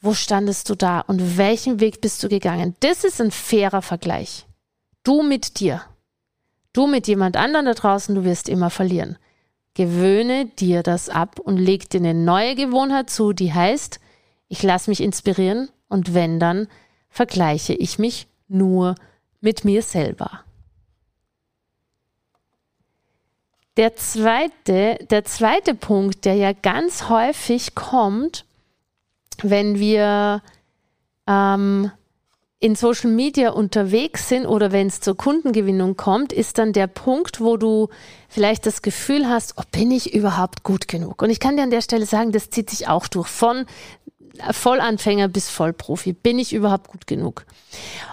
Wo 0.05 0.13
standest 0.13 0.69
du 0.69 0.75
da 0.75 1.01
und 1.01 1.39
welchen 1.39 1.81
Weg 1.81 2.03
bist 2.03 2.23
du 2.23 2.29
gegangen? 2.29 2.77
Das 2.81 3.05
ist 3.05 3.23
ein 3.23 3.31
fairer 3.31 3.81
Vergleich. 3.81 4.45
Du 5.03 5.23
mit 5.23 5.61
dir. 5.61 5.81
Du 6.75 6.87
mit 6.87 7.09
jemand 7.09 7.39
anderem 7.39 7.65
da 7.65 7.73
draußen, 7.73 8.15
du 8.15 8.23
wirst 8.23 8.51
immer 8.51 8.69
verlieren. 8.69 9.17
Gewöhne 9.73 10.45
dir 10.45 10.83
das 10.83 11.09
ab 11.09 11.41
und 11.41 11.57
leg 11.57 11.89
dir 11.89 12.01
eine 12.01 12.13
neue 12.13 12.55
Gewohnheit 12.55 13.09
zu, 13.09 13.33
die 13.33 13.55
heißt, 13.55 13.99
ich 14.49 14.63
lasse 14.63 14.91
mich 14.91 15.01
inspirieren 15.01 15.71
und 15.89 16.13
wenn 16.13 16.39
dann, 16.39 16.69
vergleiche 17.09 17.73
ich 17.73 17.99
mich 17.99 18.27
nur 18.47 18.97
mit 19.41 19.65
mir 19.65 19.81
selber. 19.81 20.45
Der 23.79 23.97
zweite, 23.97 24.99
der 25.09 25.25
zweite 25.25 25.75
Punkt, 25.75 26.27
der 26.27 26.35
ja 26.35 26.53
ganz 26.53 27.09
häufig 27.09 27.75
kommt, 27.75 28.45
wenn 29.43 29.79
wir 29.79 30.43
ähm, 31.27 31.91
in 32.61 32.77
Social 32.77 33.11
Media 33.11 33.51
unterwegs 33.51 34.29
sind 34.29 34.47
oder 34.47 34.73
wenn 34.73 34.87
es 34.87 35.01
zur 35.01 35.17
Kundengewinnung 35.17 35.97
kommt, 35.97 36.33
ist 36.33 36.57
dann 36.57 36.73
der 36.73 36.87
Punkt, 36.87 37.41
wo 37.41 37.57
du 37.57 37.89
vielleicht 38.29 38.65
das 38.65 38.81
Gefühl 38.81 39.29
hast, 39.29 39.55
oh, 39.59 39.63
bin 39.71 39.91
ich 39.91 40.15
überhaupt 40.15 40.63
gut 40.63 40.89
genug? 40.89 41.21
Und 41.21 41.29
ich 41.29 41.41
kann 41.41 41.57
dir 41.57 41.63
an 41.63 41.71
der 41.71 41.83
Stelle 41.83 42.07
sagen, 42.07 42.33
das 42.33 42.51
zieht 42.51 42.71
sich 42.71 42.89
auch 42.89 43.07
durch 43.07 43.29
von 43.29 43.67
Vollanfänger 44.51 45.29
bis 45.29 45.51
Vollprofi. 45.51 46.13
Bin 46.13 46.39
ich 46.39 46.53
überhaupt 46.53 46.89
gut 46.89 47.07
genug? 47.07 47.45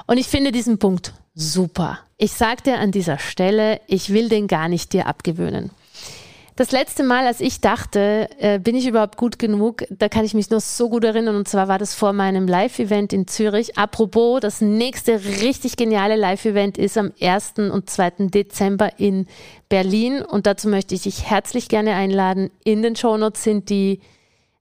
Und 0.05 0.17
ich 0.17 0.27
finde 0.27 0.51
diesen 0.51 0.79
Punkt 0.79 1.13
super. 1.33 1.99
Ich 2.17 2.33
sage 2.33 2.63
dir 2.63 2.79
an 2.79 2.91
dieser 2.91 3.19
Stelle, 3.19 3.79
ich 3.87 4.11
will 4.11 4.29
den 4.29 4.47
gar 4.47 4.67
nicht 4.67 4.93
dir 4.93 5.07
abgewöhnen. 5.07 5.71
Das 6.61 6.71
letzte 6.71 7.01
Mal, 7.01 7.25
als 7.25 7.41
ich 7.41 7.59
dachte, 7.59 8.29
äh, 8.37 8.59
bin 8.59 8.75
ich 8.75 8.85
überhaupt 8.85 9.17
gut 9.17 9.39
genug, 9.39 9.83
da 9.89 10.09
kann 10.09 10.25
ich 10.25 10.35
mich 10.35 10.51
nur 10.51 10.59
so 10.59 10.89
gut 10.89 11.03
erinnern. 11.03 11.35
Und 11.35 11.47
zwar 11.47 11.67
war 11.67 11.79
das 11.79 11.95
vor 11.95 12.13
meinem 12.13 12.47
Live-Event 12.47 13.13
in 13.13 13.25
Zürich. 13.25 13.79
Apropos, 13.79 14.41
das 14.41 14.61
nächste 14.61 15.13
richtig 15.41 15.75
geniale 15.75 16.15
Live-Event 16.15 16.77
ist 16.77 16.99
am 16.99 17.13
1. 17.19 17.53
und 17.71 17.89
2. 17.89 18.27
Dezember 18.27 18.99
in 18.99 19.25
Berlin. 19.69 20.21
Und 20.21 20.45
dazu 20.45 20.69
möchte 20.69 20.93
ich 20.93 21.01
dich 21.01 21.27
herzlich 21.27 21.67
gerne 21.67 21.95
einladen. 21.95 22.51
In 22.63 22.83
den 22.83 22.95
Shownotes 22.95 23.43
sind 23.43 23.69
die, 23.71 23.99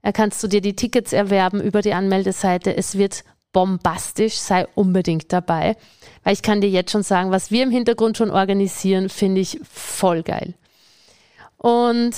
äh, 0.00 0.10
kannst 0.10 0.42
du 0.42 0.48
dir 0.48 0.62
die 0.62 0.76
Tickets 0.76 1.12
erwerben 1.12 1.60
über 1.60 1.82
die 1.82 1.92
Anmeldeseite. 1.92 2.74
Es 2.74 2.96
wird 2.96 3.24
bombastisch, 3.52 4.36
sei 4.36 4.66
unbedingt 4.74 5.34
dabei. 5.34 5.76
Weil 6.24 6.32
ich 6.32 6.40
kann 6.40 6.62
dir 6.62 6.70
jetzt 6.70 6.92
schon 6.92 7.02
sagen, 7.02 7.30
was 7.30 7.50
wir 7.50 7.62
im 7.62 7.70
Hintergrund 7.70 8.16
schon 8.16 8.30
organisieren, 8.30 9.10
finde 9.10 9.42
ich 9.42 9.60
voll 9.70 10.22
geil. 10.22 10.54
Und 11.62 12.14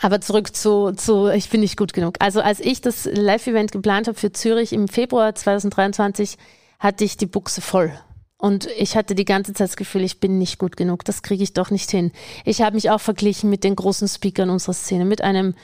aber 0.00 0.22
zurück 0.22 0.56
zu, 0.56 0.92
zu, 0.92 1.28
ich 1.28 1.50
bin 1.50 1.60
nicht 1.60 1.76
gut 1.76 1.92
genug. 1.92 2.16
Also 2.18 2.40
als 2.40 2.60
ich 2.60 2.80
das 2.80 3.04
Live-Event 3.04 3.72
geplant 3.72 4.08
habe 4.08 4.18
für 4.18 4.32
Zürich 4.32 4.72
im 4.72 4.88
Februar 4.88 5.34
2023, 5.34 6.38
hatte 6.80 7.04
ich 7.04 7.18
die 7.18 7.26
Buchse 7.26 7.60
voll. 7.60 7.92
Und 8.38 8.68
ich 8.78 8.96
hatte 8.96 9.14
die 9.14 9.26
ganze 9.26 9.52
Zeit 9.52 9.68
das 9.68 9.76
Gefühl, 9.76 10.02
ich 10.02 10.18
bin 10.18 10.38
nicht 10.38 10.58
gut 10.58 10.78
genug. 10.78 11.04
Das 11.04 11.22
kriege 11.22 11.44
ich 11.44 11.52
doch 11.52 11.70
nicht 11.70 11.90
hin. 11.90 12.10
Ich 12.46 12.62
habe 12.62 12.74
mich 12.74 12.90
auch 12.90 13.02
verglichen 13.02 13.50
mit 13.50 13.64
den 13.64 13.76
großen 13.76 14.08
Speakern 14.08 14.48
unserer 14.48 14.72
Szene, 14.72 15.04
mit 15.04 15.20
einem 15.20 15.54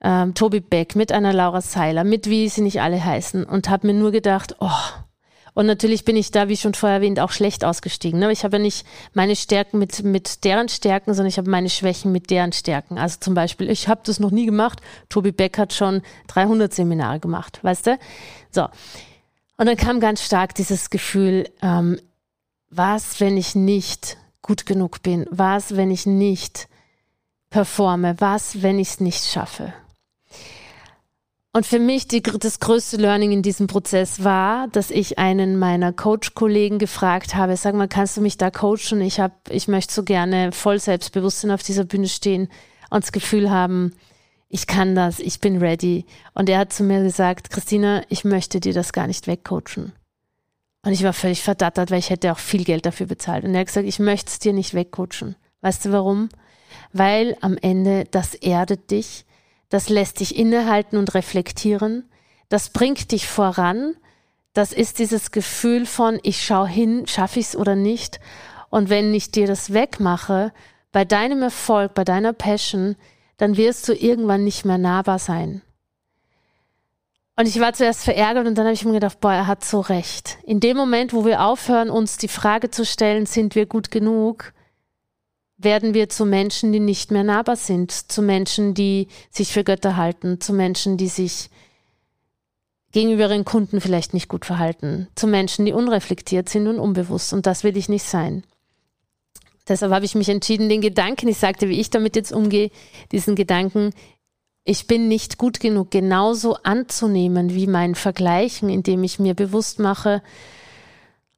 ähm, 0.00 0.32
Toby 0.34 0.60
Beck, 0.60 0.96
mit 0.96 1.12
einer 1.12 1.34
Laura 1.34 1.60
Seiler, 1.60 2.04
mit 2.04 2.28
wie 2.28 2.48
sie 2.48 2.62
nicht 2.62 2.80
alle 2.80 3.04
heißen. 3.04 3.44
Und 3.44 3.68
habe 3.68 3.86
mir 3.86 3.94
nur 3.94 4.12
gedacht, 4.12 4.56
oh, 4.60 4.70
und 5.58 5.66
natürlich 5.66 6.04
bin 6.04 6.14
ich 6.14 6.30
da, 6.30 6.48
wie 6.48 6.56
schon 6.56 6.74
vorher 6.74 6.98
erwähnt, 6.98 7.18
auch 7.18 7.32
schlecht 7.32 7.64
ausgestiegen. 7.64 8.20
Ne? 8.20 8.30
Ich 8.30 8.44
habe 8.44 8.58
ja 8.58 8.62
nicht 8.62 8.86
meine 9.12 9.34
Stärken 9.34 9.80
mit, 9.80 10.04
mit 10.04 10.44
deren 10.44 10.68
Stärken, 10.68 11.14
sondern 11.14 11.30
ich 11.30 11.36
habe 11.36 11.50
meine 11.50 11.68
Schwächen 11.68 12.12
mit 12.12 12.30
deren 12.30 12.52
Stärken. 12.52 12.96
Also 12.96 13.16
zum 13.18 13.34
Beispiel, 13.34 13.68
ich 13.68 13.88
habe 13.88 14.00
das 14.04 14.20
noch 14.20 14.30
nie 14.30 14.46
gemacht. 14.46 14.80
Tobi 15.08 15.32
Beck 15.32 15.58
hat 15.58 15.72
schon 15.72 16.02
300 16.28 16.72
Seminare 16.72 17.18
gemacht, 17.18 17.58
weißt 17.62 17.88
du? 17.88 17.98
So. 18.52 18.68
Und 19.56 19.66
dann 19.66 19.76
kam 19.76 19.98
ganz 19.98 20.22
stark 20.24 20.54
dieses 20.54 20.90
Gefühl, 20.90 21.50
ähm, 21.60 21.98
was, 22.70 23.18
wenn 23.18 23.36
ich 23.36 23.56
nicht 23.56 24.16
gut 24.42 24.64
genug 24.64 25.02
bin? 25.02 25.26
Was, 25.28 25.74
wenn 25.76 25.90
ich 25.90 26.06
nicht 26.06 26.68
performe? 27.50 28.14
Was, 28.18 28.62
wenn 28.62 28.78
ich 28.78 28.90
es 28.90 29.00
nicht 29.00 29.24
schaffe? 29.24 29.72
Und 31.58 31.66
für 31.66 31.80
mich 31.80 32.06
die, 32.06 32.22
das 32.22 32.60
größte 32.60 32.98
Learning 32.98 33.32
in 33.32 33.42
diesem 33.42 33.66
Prozess 33.66 34.22
war, 34.22 34.68
dass 34.68 34.92
ich 34.92 35.18
einen 35.18 35.58
meiner 35.58 35.92
Coach-Kollegen 35.92 36.78
gefragt 36.78 37.34
habe, 37.34 37.56
sag 37.56 37.74
mal, 37.74 37.88
kannst 37.88 38.16
du 38.16 38.20
mich 38.20 38.38
da 38.38 38.48
coachen? 38.52 39.00
Ich 39.00 39.18
habe, 39.18 39.34
ich 39.50 39.66
möchte 39.66 39.92
so 39.92 40.04
gerne 40.04 40.52
voll 40.52 40.78
Selbstbewusstsein 40.78 41.50
auf 41.50 41.64
dieser 41.64 41.82
Bühne 41.82 42.06
stehen 42.06 42.42
und 42.90 43.02
das 43.02 43.10
Gefühl 43.10 43.50
haben, 43.50 43.92
ich 44.48 44.68
kann 44.68 44.94
das, 44.94 45.18
ich 45.18 45.40
bin 45.40 45.58
ready. 45.58 46.06
Und 46.32 46.48
er 46.48 46.58
hat 46.58 46.72
zu 46.72 46.84
mir 46.84 47.02
gesagt, 47.02 47.50
Christina, 47.50 48.02
ich 48.08 48.24
möchte 48.24 48.60
dir 48.60 48.72
das 48.72 48.92
gar 48.92 49.08
nicht 49.08 49.26
wegcoachen. 49.26 49.90
Und 50.82 50.92
ich 50.92 51.02
war 51.02 51.12
völlig 51.12 51.42
verdattert, 51.42 51.90
weil 51.90 51.98
ich 51.98 52.10
hätte 52.10 52.30
auch 52.30 52.38
viel 52.38 52.62
Geld 52.62 52.86
dafür 52.86 53.06
bezahlt. 53.06 53.42
Und 53.42 53.54
er 53.54 53.62
hat 53.62 53.66
gesagt, 53.66 53.88
ich 53.88 53.98
möchte 53.98 54.30
es 54.30 54.38
dir 54.38 54.52
nicht 54.52 54.74
wegcoachen. 54.74 55.34
Weißt 55.62 55.84
du 55.84 55.90
warum? 55.90 56.28
Weil 56.92 57.36
am 57.40 57.56
Ende 57.60 58.04
das 58.08 58.36
erdet 58.36 58.92
dich, 58.92 59.24
das 59.68 59.88
lässt 59.88 60.20
dich 60.20 60.36
innehalten 60.36 60.96
und 60.96 61.14
reflektieren, 61.14 62.08
das 62.48 62.70
bringt 62.70 63.12
dich 63.12 63.28
voran, 63.28 63.94
das 64.54 64.72
ist 64.72 64.98
dieses 64.98 65.30
Gefühl 65.30 65.86
von, 65.86 66.18
ich 66.22 66.44
schaue 66.44 66.68
hin, 66.68 67.06
schaffe 67.06 67.38
ich 67.40 67.46
es 67.46 67.56
oder 67.56 67.76
nicht. 67.76 68.18
Und 68.70 68.88
wenn 68.88 69.14
ich 69.14 69.30
dir 69.30 69.46
das 69.46 69.72
wegmache, 69.72 70.52
bei 70.90 71.04
deinem 71.04 71.42
Erfolg, 71.42 71.94
bei 71.94 72.04
deiner 72.04 72.32
Passion, 72.32 72.96
dann 73.36 73.56
wirst 73.56 73.86
du 73.88 73.94
irgendwann 73.94 74.44
nicht 74.44 74.64
mehr 74.64 74.78
nahbar 74.78 75.18
sein. 75.18 75.62
Und 77.36 77.46
ich 77.46 77.60
war 77.60 77.72
zuerst 77.72 78.02
verärgert 78.02 78.48
und 78.48 78.58
dann 78.58 78.64
habe 78.64 78.74
ich 78.74 78.84
mir 78.84 78.94
gedacht, 78.94 79.20
boah, 79.20 79.32
er 79.32 79.46
hat 79.46 79.64
so 79.64 79.78
recht. 79.78 80.38
In 80.42 80.58
dem 80.58 80.76
Moment, 80.76 81.12
wo 81.12 81.24
wir 81.24 81.44
aufhören, 81.44 81.88
uns 81.88 82.16
die 82.16 82.26
Frage 82.26 82.70
zu 82.70 82.84
stellen, 82.84 83.26
sind 83.26 83.54
wir 83.54 83.66
gut 83.66 83.92
genug, 83.92 84.52
werden 85.58 85.92
wir 85.92 86.08
zu 86.08 86.24
Menschen, 86.24 86.72
die 86.72 86.80
nicht 86.80 87.10
mehr 87.10 87.24
nahbar 87.24 87.56
sind, 87.56 87.90
zu 87.90 88.22
Menschen, 88.22 88.74
die 88.74 89.08
sich 89.30 89.52
für 89.52 89.64
Götter 89.64 89.96
halten, 89.96 90.40
zu 90.40 90.52
Menschen, 90.52 90.96
die 90.96 91.08
sich 91.08 91.50
gegenüber 92.92 93.24
ihren 93.24 93.44
Kunden 93.44 93.80
vielleicht 93.80 94.14
nicht 94.14 94.28
gut 94.28 94.44
verhalten, 94.44 95.08
zu 95.14 95.26
Menschen, 95.26 95.66
die 95.66 95.72
unreflektiert 95.72 96.48
sind 96.48 96.68
und 96.68 96.78
unbewusst. 96.78 97.32
Und 97.32 97.46
das 97.46 97.64
will 97.64 97.76
ich 97.76 97.88
nicht 97.88 98.04
sein. 98.04 98.44
Deshalb 99.66 99.92
habe 99.92 100.06
ich 100.06 100.14
mich 100.14 100.28
entschieden, 100.30 100.68
den 100.68 100.80
Gedanken, 100.80 101.28
ich 101.28 101.36
sagte, 101.36 101.68
wie 101.68 101.80
ich 101.80 101.90
damit 101.90 102.16
jetzt 102.16 102.32
umgehe, 102.32 102.70
diesen 103.12 103.34
Gedanken, 103.34 103.92
ich 104.64 104.86
bin 104.86 105.08
nicht 105.08 105.38
gut 105.38 105.60
genug, 105.60 105.90
genauso 105.90 106.54
anzunehmen 106.62 107.54
wie 107.54 107.66
mein 107.66 107.94
Vergleichen, 107.94 108.70
indem 108.70 109.02
ich 109.02 109.18
mir 109.18 109.34
bewusst 109.34 109.78
mache, 109.78 110.22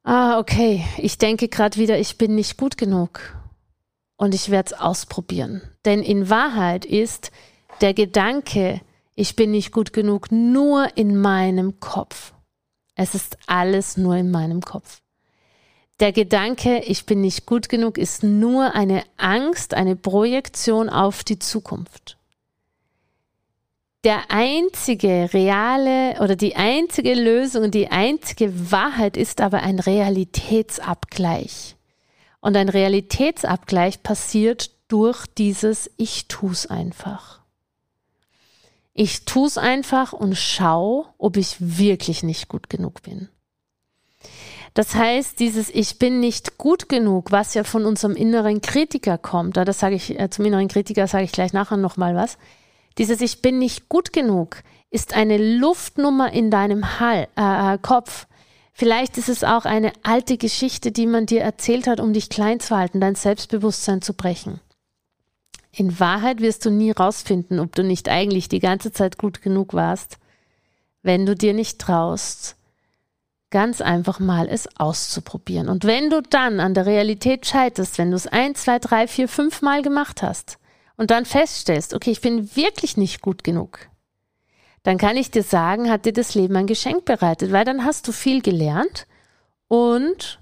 ah, 0.03 0.39
okay, 0.39 0.85
ich 0.97 1.17
denke 1.17 1.49
gerade 1.49 1.77
wieder, 1.77 1.97
ich 1.97 2.17
bin 2.17 2.35
nicht 2.35 2.57
gut 2.57 2.77
genug. 2.77 3.40
Und 4.21 4.35
ich 4.35 4.51
werde 4.51 4.67
es 4.67 4.79
ausprobieren. 4.79 5.63
Denn 5.83 6.03
in 6.03 6.29
Wahrheit 6.29 6.85
ist 6.85 7.31
der 7.81 7.95
Gedanke, 7.95 8.79
ich 9.15 9.35
bin 9.35 9.49
nicht 9.49 9.71
gut 9.71 9.93
genug, 9.93 10.31
nur 10.31 10.95
in 10.95 11.19
meinem 11.19 11.79
Kopf. 11.79 12.31
Es 12.93 13.15
ist 13.15 13.39
alles 13.47 13.97
nur 13.97 14.15
in 14.15 14.29
meinem 14.29 14.61
Kopf. 14.61 15.01
Der 15.99 16.11
Gedanke, 16.11 16.83
ich 16.85 17.07
bin 17.07 17.21
nicht 17.21 17.47
gut 17.47 17.67
genug, 17.67 17.97
ist 17.97 18.21
nur 18.21 18.75
eine 18.75 19.01
Angst, 19.17 19.73
eine 19.73 19.95
Projektion 19.95 20.87
auf 20.87 21.23
die 21.23 21.39
Zukunft. 21.39 22.19
Der 24.03 24.29
einzige 24.29 25.33
reale 25.33 26.21
oder 26.21 26.35
die 26.35 26.55
einzige 26.55 27.15
Lösung 27.15 27.63
und 27.63 27.73
die 27.73 27.87
einzige 27.87 28.71
Wahrheit 28.71 29.17
ist 29.17 29.41
aber 29.41 29.63
ein 29.63 29.79
Realitätsabgleich. 29.79 31.75
Und 32.41 32.57
ein 32.57 32.69
Realitätsabgleich 32.69 34.03
passiert 34.03 34.71
durch 34.87 35.25
dieses 35.27 35.89
Ich 35.97 36.27
tu's 36.27 36.65
einfach. 36.65 37.39
Ich 38.93 39.23
tue 39.25 39.47
es 39.47 39.57
einfach 39.57 40.11
und 40.11 40.35
schau, 40.35 41.07
ob 41.17 41.37
ich 41.37 41.55
wirklich 41.59 42.23
nicht 42.23 42.49
gut 42.49 42.69
genug 42.69 43.03
bin. 43.03 43.29
Das 44.73 44.95
heißt, 44.95 45.39
dieses 45.39 45.69
Ich 45.69 45.97
bin 45.97 46.19
nicht 46.19 46.57
gut 46.57 46.89
genug, 46.89 47.31
was 47.31 47.53
ja 47.53 47.63
von 47.63 47.85
unserem 47.85 48.15
inneren 48.15 48.61
Kritiker 48.61 49.17
kommt, 49.17 49.55
das 49.57 49.79
sage 49.79 49.95
ich 49.95 50.19
äh, 50.19 50.29
zum 50.29 50.45
inneren 50.45 50.67
Kritiker 50.67 51.07
sage 51.07 51.25
ich 51.25 51.31
gleich 51.31 51.53
nachher 51.53 51.77
nochmal 51.77 52.15
was. 52.15 52.37
Dieses 52.97 53.21
Ich 53.21 53.41
bin 53.41 53.59
nicht 53.59 53.87
gut 53.87 54.11
genug 54.11 54.63
ist 54.91 55.13
eine 55.15 55.37
Luftnummer 55.37 56.31
in 56.33 56.51
deinem 56.51 56.99
Hall, 56.99 57.27
äh, 57.37 57.73
äh, 57.73 57.77
Kopf. 57.81 58.27
Vielleicht 58.81 59.19
ist 59.19 59.29
es 59.29 59.43
auch 59.43 59.65
eine 59.65 59.93
alte 60.01 60.39
Geschichte, 60.39 60.91
die 60.91 61.05
man 61.05 61.27
dir 61.27 61.41
erzählt 61.41 61.85
hat, 61.85 61.99
um 61.99 62.13
dich 62.13 62.29
klein 62.29 62.59
zu 62.59 62.75
halten, 62.75 62.99
dein 62.99 63.13
Selbstbewusstsein 63.13 64.01
zu 64.01 64.15
brechen. 64.15 64.59
In 65.71 65.99
Wahrheit 65.99 66.41
wirst 66.41 66.65
du 66.65 66.71
nie 66.71 66.89
rausfinden, 66.89 67.59
ob 67.59 67.75
du 67.75 67.83
nicht 67.83 68.09
eigentlich 68.09 68.49
die 68.49 68.57
ganze 68.59 68.91
Zeit 68.91 69.19
gut 69.19 69.43
genug 69.43 69.75
warst, 69.75 70.17
wenn 71.03 71.27
du 71.27 71.35
dir 71.35 71.53
nicht 71.53 71.77
traust, 71.77 72.55
ganz 73.51 73.81
einfach 73.81 74.19
mal 74.19 74.47
es 74.49 74.67
auszuprobieren. 74.79 75.69
Und 75.69 75.83
wenn 75.83 76.09
du 76.09 76.23
dann 76.23 76.59
an 76.59 76.73
der 76.73 76.87
Realität 76.87 77.45
scheiterst, 77.45 77.99
wenn 77.99 78.09
du 78.09 78.17
es 78.17 78.25
ein, 78.25 78.55
zwei, 78.55 78.79
drei, 78.79 79.07
vier, 79.07 79.27
fünf 79.27 79.61
Mal 79.61 79.83
gemacht 79.83 80.23
hast 80.23 80.57
und 80.97 81.11
dann 81.11 81.25
feststellst, 81.25 81.93
okay, 81.93 82.09
ich 82.09 82.21
bin 82.21 82.55
wirklich 82.55 82.97
nicht 82.97 83.21
gut 83.21 83.43
genug, 83.43 83.90
dann 84.83 84.97
kann 84.97 85.17
ich 85.17 85.31
dir 85.31 85.43
sagen, 85.43 85.89
hat 85.89 86.05
dir 86.05 86.13
das 86.13 86.35
Leben 86.35 86.55
ein 86.55 86.67
Geschenk 86.67 87.05
bereitet, 87.05 87.51
weil 87.51 87.65
dann 87.65 87.85
hast 87.85 88.07
du 88.07 88.11
viel 88.11 88.41
gelernt 88.41 89.07
und 89.67 90.39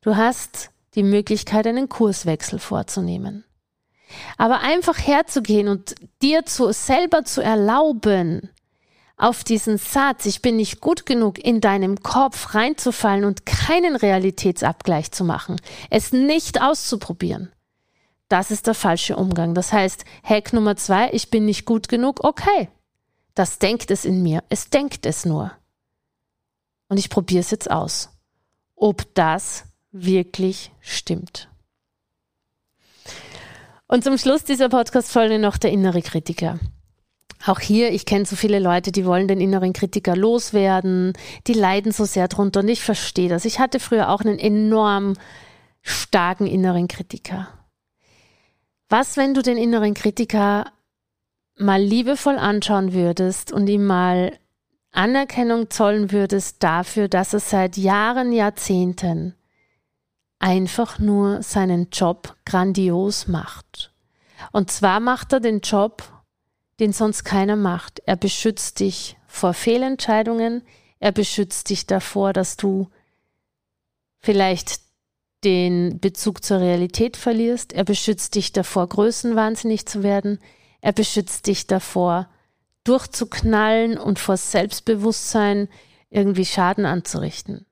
du 0.00 0.16
hast 0.16 0.70
die 0.94 1.02
Möglichkeit, 1.02 1.66
einen 1.66 1.88
Kurswechsel 1.88 2.58
vorzunehmen. 2.58 3.44
Aber 4.36 4.60
einfach 4.60 4.98
herzugehen 4.98 5.68
und 5.68 5.94
dir 6.20 6.44
zu, 6.44 6.72
selber 6.72 7.24
zu 7.24 7.40
erlauben, 7.40 8.50
auf 9.16 9.44
diesen 9.44 9.78
Satz, 9.78 10.26
ich 10.26 10.42
bin 10.42 10.56
nicht 10.56 10.80
gut 10.80 11.06
genug 11.06 11.38
in 11.38 11.60
deinem 11.60 12.02
Kopf 12.02 12.54
reinzufallen 12.54 13.24
und 13.24 13.46
keinen 13.46 13.94
Realitätsabgleich 13.94 15.12
zu 15.12 15.24
machen, 15.24 15.60
es 15.90 16.12
nicht 16.12 16.60
auszuprobieren. 16.60 17.52
Das 18.28 18.50
ist 18.50 18.66
der 18.66 18.74
falsche 18.74 19.14
Umgang. 19.14 19.54
Das 19.54 19.72
heißt, 19.72 20.04
Hack 20.24 20.52
Nummer 20.52 20.74
zwei, 20.76 21.10
ich 21.12 21.30
bin 21.30 21.44
nicht 21.44 21.66
gut 21.66 21.88
genug, 21.88 22.24
okay. 22.24 22.68
Das 23.34 23.58
denkt 23.58 23.90
es 23.90 24.04
in 24.04 24.22
mir, 24.22 24.42
es 24.48 24.68
denkt 24.70 25.06
es 25.06 25.24
nur. 25.24 25.52
Und 26.88 26.98
ich 26.98 27.08
probiere 27.08 27.40
es 27.40 27.50
jetzt 27.50 27.70
aus, 27.70 28.10
ob 28.76 29.14
das 29.14 29.64
wirklich 29.92 30.72
stimmt. 30.80 31.48
Und 33.86 34.04
zum 34.04 34.16
Schluss 34.18 34.44
dieser 34.44 34.68
Podcast-Folge 34.68 35.38
noch 35.38 35.58
der 35.58 35.70
innere 35.70 36.02
Kritiker. 36.02 36.58
Auch 37.44 37.60
hier, 37.60 37.92
ich 37.92 38.06
kenne 38.06 38.24
so 38.24 38.36
viele 38.36 38.58
Leute, 38.58 38.92
die 38.92 39.04
wollen 39.04 39.26
den 39.26 39.40
inneren 39.40 39.72
Kritiker 39.72 40.14
loswerden, 40.14 41.12
die 41.46 41.54
leiden 41.54 41.92
so 41.92 42.04
sehr 42.04 42.28
drunter 42.28 42.60
und 42.60 42.68
ich 42.68 42.82
verstehe 42.82 43.28
das. 43.28 43.44
Ich 43.44 43.58
hatte 43.58 43.80
früher 43.80 44.10
auch 44.10 44.20
einen 44.20 44.38
enorm 44.38 45.14
starken 45.82 46.46
inneren 46.46 46.88
Kritiker. 46.88 47.48
Was, 48.88 49.16
wenn 49.16 49.34
du 49.34 49.42
den 49.42 49.56
inneren 49.56 49.94
Kritiker 49.94 50.66
mal 51.62 51.80
liebevoll 51.80 52.36
anschauen 52.36 52.92
würdest 52.92 53.52
und 53.52 53.66
ihm 53.68 53.86
mal 53.86 54.38
Anerkennung 54.92 55.70
zollen 55.70 56.12
würdest 56.12 56.62
dafür, 56.62 57.08
dass 57.08 57.32
er 57.32 57.40
seit 57.40 57.76
Jahren, 57.76 58.32
Jahrzehnten 58.32 59.34
einfach 60.38 60.98
nur 60.98 61.42
seinen 61.42 61.88
Job 61.90 62.36
grandios 62.44 63.28
macht. 63.28 63.92
Und 64.50 64.70
zwar 64.70 65.00
macht 65.00 65.32
er 65.32 65.40
den 65.40 65.60
Job, 65.60 66.02
den 66.80 66.92
sonst 66.92 67.24
keiner 67.24 67.56
macht. 67.56 68.02
Er 68.06 68.16
beschützt 68.16 68.80
dich 68.80 69.16
vor 69.26 69.54
Fehlentscheidungen, 69.54 70.62
er 70.98 71.12
beschützt 71.12 71.70
dich 71.70 71.86
davor, 71.86 72.32
dass 72.32 72.56
du 72.56 72.88
vielleicht 74.18 74.80
den 75.44 75.98
Bezug 76.00 76.44
zur 76.44 76.60
Realität 76.60 77.16
verlierst, 77.16 77.72
er 77.72 77.84
beschützt 77.84 78.34
dich 78.34 78.52
davor, 78.52 78.88
größenwahnsinnig 78.88 79.86
zu 79.86 80.02
werden, 80.02 80.38
er 80.82 80.92
beschützt 80.92 81.46
dich 81.46 81.66
davor, 81.66 82.28
durchzuknallen 82.84 83.96
und 83.96 84.18
vor 84.18 84.36
Selbstbewusstsein 84.36 85.68
irgendwie 86.10 86.44
Schaden 86.44 86.84
anzurichten. 86.84 87.64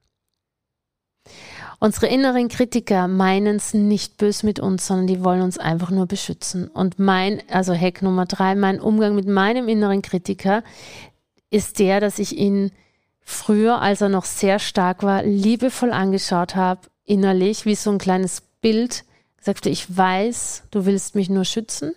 Unsere 1.80 2.06
inneren 2.08 2.48
Kritiker 2.48 3.08
meinen 3.08 3.56
es 3.56 3.74
nicht 3.74 4.16
bös 4.18 4.42
mit 4.42 4.60
uns, 4.60 4.86
sondern 4.86 5.06
die 5.06 5.24
wollen 5.24 5.42
uns 5.42 5.58
einfach 5.58 5.90
nur 5.90 6.06
beschützen. 6.06 6.68
Und 6.68 6.98
mein, 6.98 7.42
also 7.50 7.74
Hack 7.74 8.02
Nummer 8.02 8.26
drei, 8.26 8.54
mein 8.54 8.80
Umgang 8.80 9.14
mit 9.14 9.26
meinem 9.26 9.66
inneren 9.66 10.02
Kritiker 10.02 10.62
ist 11.50 11.78
der, 11.78 12.00
dass 12.00 12.18
ich 12.18 12.36
ihn 12.36 12.70
früher, 13.22 13.80
als 13.80 14.02
er 14.02 14.08
noch 14.08 14.24
sehr 14.24 14.58
stark 14.58 15.02
war, 15.02 15.22
liebevoll 15.22 15.90
angeschaut 15.90 16.54
habe, 16.54 16.82
innerlich, 17.04 17.64
wie 17.64 17.74
so 17.74 17.90
ein 17.90 17.98
kleines 17.98 18.42
Bild, 18.60 19.04
sagte, 19.40 19.70
ich 19.70 19.96
weiß, 19.96 20.64
du 20.70 20.84
willst 20.84 21.14
mich 21.14 21.30
nur 21.30 21.46
schützen. 21.46 21.94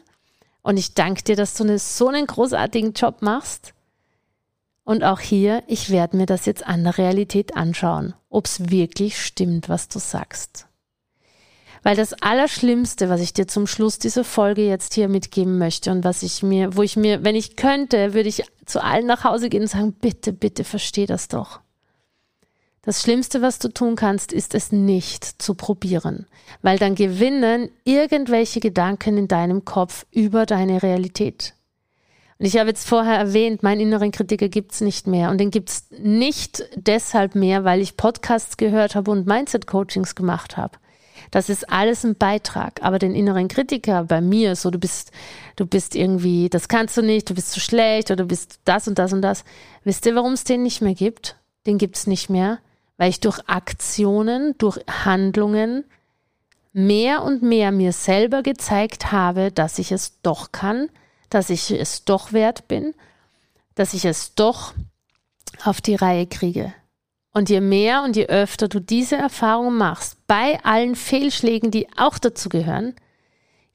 Und 0.64 0.78
ich 0.78 0.94
danke 0.94 1.24
dir, 1.24 1.36
dass 1.36 1.54
du 1.54 1.64
eine, 1.64 1.78
so 1.78 2.08
einen 2.08 2.26
großartigen 2.26 2.94
Job 2.94 3.22
machst. 3.22 3.74
Und 4.86 5.04
auch 5.04 5.20
hier, 5.20 5.64
ich 5.68 5.92
werde 5.92 6.18
mir 6.18 6.26
das 6.26 6.46
jetzt 6.46 6.66
an 6.66 6.84
der 6.84 6.98
Realität 6.98 7.56
anschauen, 7.56 8.16
ob 8.30 8.46
es 8.46 8.70
wirklich 8.70 9.24
stimmt, 9.24 9.70
was 9.70 9.88
du 9.88 10.00
sagst. 10.00 10.68
Weil 11.84 11.98
das 11.98 12.14
Allerschlimmste, 12.14 13.10
was 13.10 13.20
ich 13.22 13.34
dir 13.34 13.48
zum 13.48 13.68
Schluss 13.68 14.00
dieser 14.00 14.24
Folge 14.24 14.66
jetzt 14.66 14.94
hier 14.94 15.10
mitgeben 15.10 15.58
möchte 15.58 15.92
und 15.92 16.06
was 16.06 16.24
ich 16.24 16.42
mir, 16.42 16.76
wo 16.76 16.82
ich 16.82 16.96
mir, 16.96 17.26
wenn 17.26 17.36
ich 17.36 17.58
könnte, 17.58 18.14
würde 18.14 18.30
ich 18.30 18.44
zu 18.66 18.82
allen 18.82 19.06
nach 19.06 19.26
Hause 19.26 19.50
gehen 19.50 19.64
und 19.64 19.68
sagen, 19.68 19.94
bitte, 19.94 20.32
bitte 20.32 20.64
versteh 20.64 21.06
das 21.06 21.28
doch. 21.28 21.60
Das 22.86 23.02
Schlimmste, 23.02 23.42
was 23.42 23.60
du 23.60 23.70
tun 23.70 23.96
kannst, 23.96 24.34
ist 24.34 24.54
es 24.54 24.74
nicht 24.74 25.42
zu 25.42 25.56
probieren, 25.56 26.28
weil 26.62 26.78
dann 26.78 26.96
gewinnen 26.96 27.70
irgendwelche 27.86 28.60
Gedanken 28.60 29.18
in 29.18 29.30
deinem 29.30 29.64
Kopf 29.64 30.06
über 30.12 30.46
deine 30.46 30.84
Realität. 30.84 31.54
Und 32.40 32.46
ich 32.46 32.58
habe 32.58 32.68
jetzt 32.68 32.86
vorher 32.86 33.18
erwähnt, 33.18 33.64
meinen 33.64 33.80
inneren 33.80 34.12
Kritiker 34.12 34.50
gibt's 34.50 34.82
nicht 34.82 35.08
mehr. 35.08 35.30
Und 35.30 35.38
den 35.38 35.50
gibt's 35.50 35.88
nicht 35.98 36.68
deshalb 36.76 37.36
mehr, 37.36 37.64
weil 37.64 37.80
ich 37.80 37.96
Podcasts 37.96 38.58
gehört 38.58 38.96
habe 38.96 39.12
und 39.12 39.28
Mindset-Coachings 39.28 40.14
gemacht 40.14 40.58
habe. 40.58 40.78
Das 41.32 41.48
ist 41.48 41.70
alles 41.70 42.04
ein 42.04 42.16
Beitrag. 42.16 42.82
Aber 42.84 43.00
den 43.00 43.16
inneren 43.16 43.48
Kritiker 43.48 44.04
bei 44.04 44.20
mir, 44.20 44.58
so 44.58 44.72
du 44.72 44.78
bist, 44.78 45.14
du 45.56 45.66
bist 45.66 45.96
irgendwie, 45.96 46.50
das 46.50 46.68
kannst 46.68 46.98
du 46.98 47.02
nicht, 47.02 47.30
du 47.30 47.34
bist 47.34 47.52
zu 47.52 47.62
schlecht 47.62 48.12
oder 48.12 48.24
du 48.24 48.28
bist 48.28 48.60
das 48.66 48.90
und 48.90 49.00
das 49.00 49.14
und 49.14 49.22
das. 49.22 49.46
Wisst 49.86 50.06
ihr, 50.06 50.16
warum 50.16 50.34
es 50.34 50.44
den 50.44 50.64
nicht 50.64 50.82
mehr 50.82 50.96
gibt? 50.96 51.38
Den 51.66 51.78
gibt's 51.78 52.08
nicht 52.08 52.30
mehr, 52.30 52.60
weil 53.04 53.10
ich 53.10 53.20
durch 53.20 53.42
Aktionen, 53.48 54.58
durch 54.60 54.80
Handlungen 54.88 55.84
mehr 56.72 57.22
und 57.22 57.42
mehr 57.44 57.74
mir 57.74 57.92
selber 57.92 58.44
gezeigt 58.44 59.12
habe, 59.12 59.52
dass 59.52 59.78
ich 59.78 59.92
es 59.92 60.22
doch 60.22 60.54
kann, 60.54 60.88
dass 61.30 61.50
ich 61.50 61.70
es 61.70 62.06
doch 62.06 62.32
wert 62.32 62.70
bin, 62.70 62.94
dass 63.76 63.94
ich 63.94 64.06
es 64.06 64.36
doch 64.36 64.74
auf 65.66 65.82
die 65.82 65.96
Reihe 65.96 66.28
kriege. 66.28 66.74
Und 67.34 67.50
je 67.50 67.60
mehr 67.60 68.04
und 68.04 68.16
je 68.16 68.28
öfter 68.28 68.70
du 68.70 68.80
diese 68.80 69.18
Erfahrung 69.18 69.76
machst, 69.76 70.26
bei 70.26 70.64
allen 70.64 70.96
Fehlschlägen, 70.96 71.72
die 71.72 71.90
auch 71.98 72.18
dazu 72.18 72.48
gehören, 72.48 72.96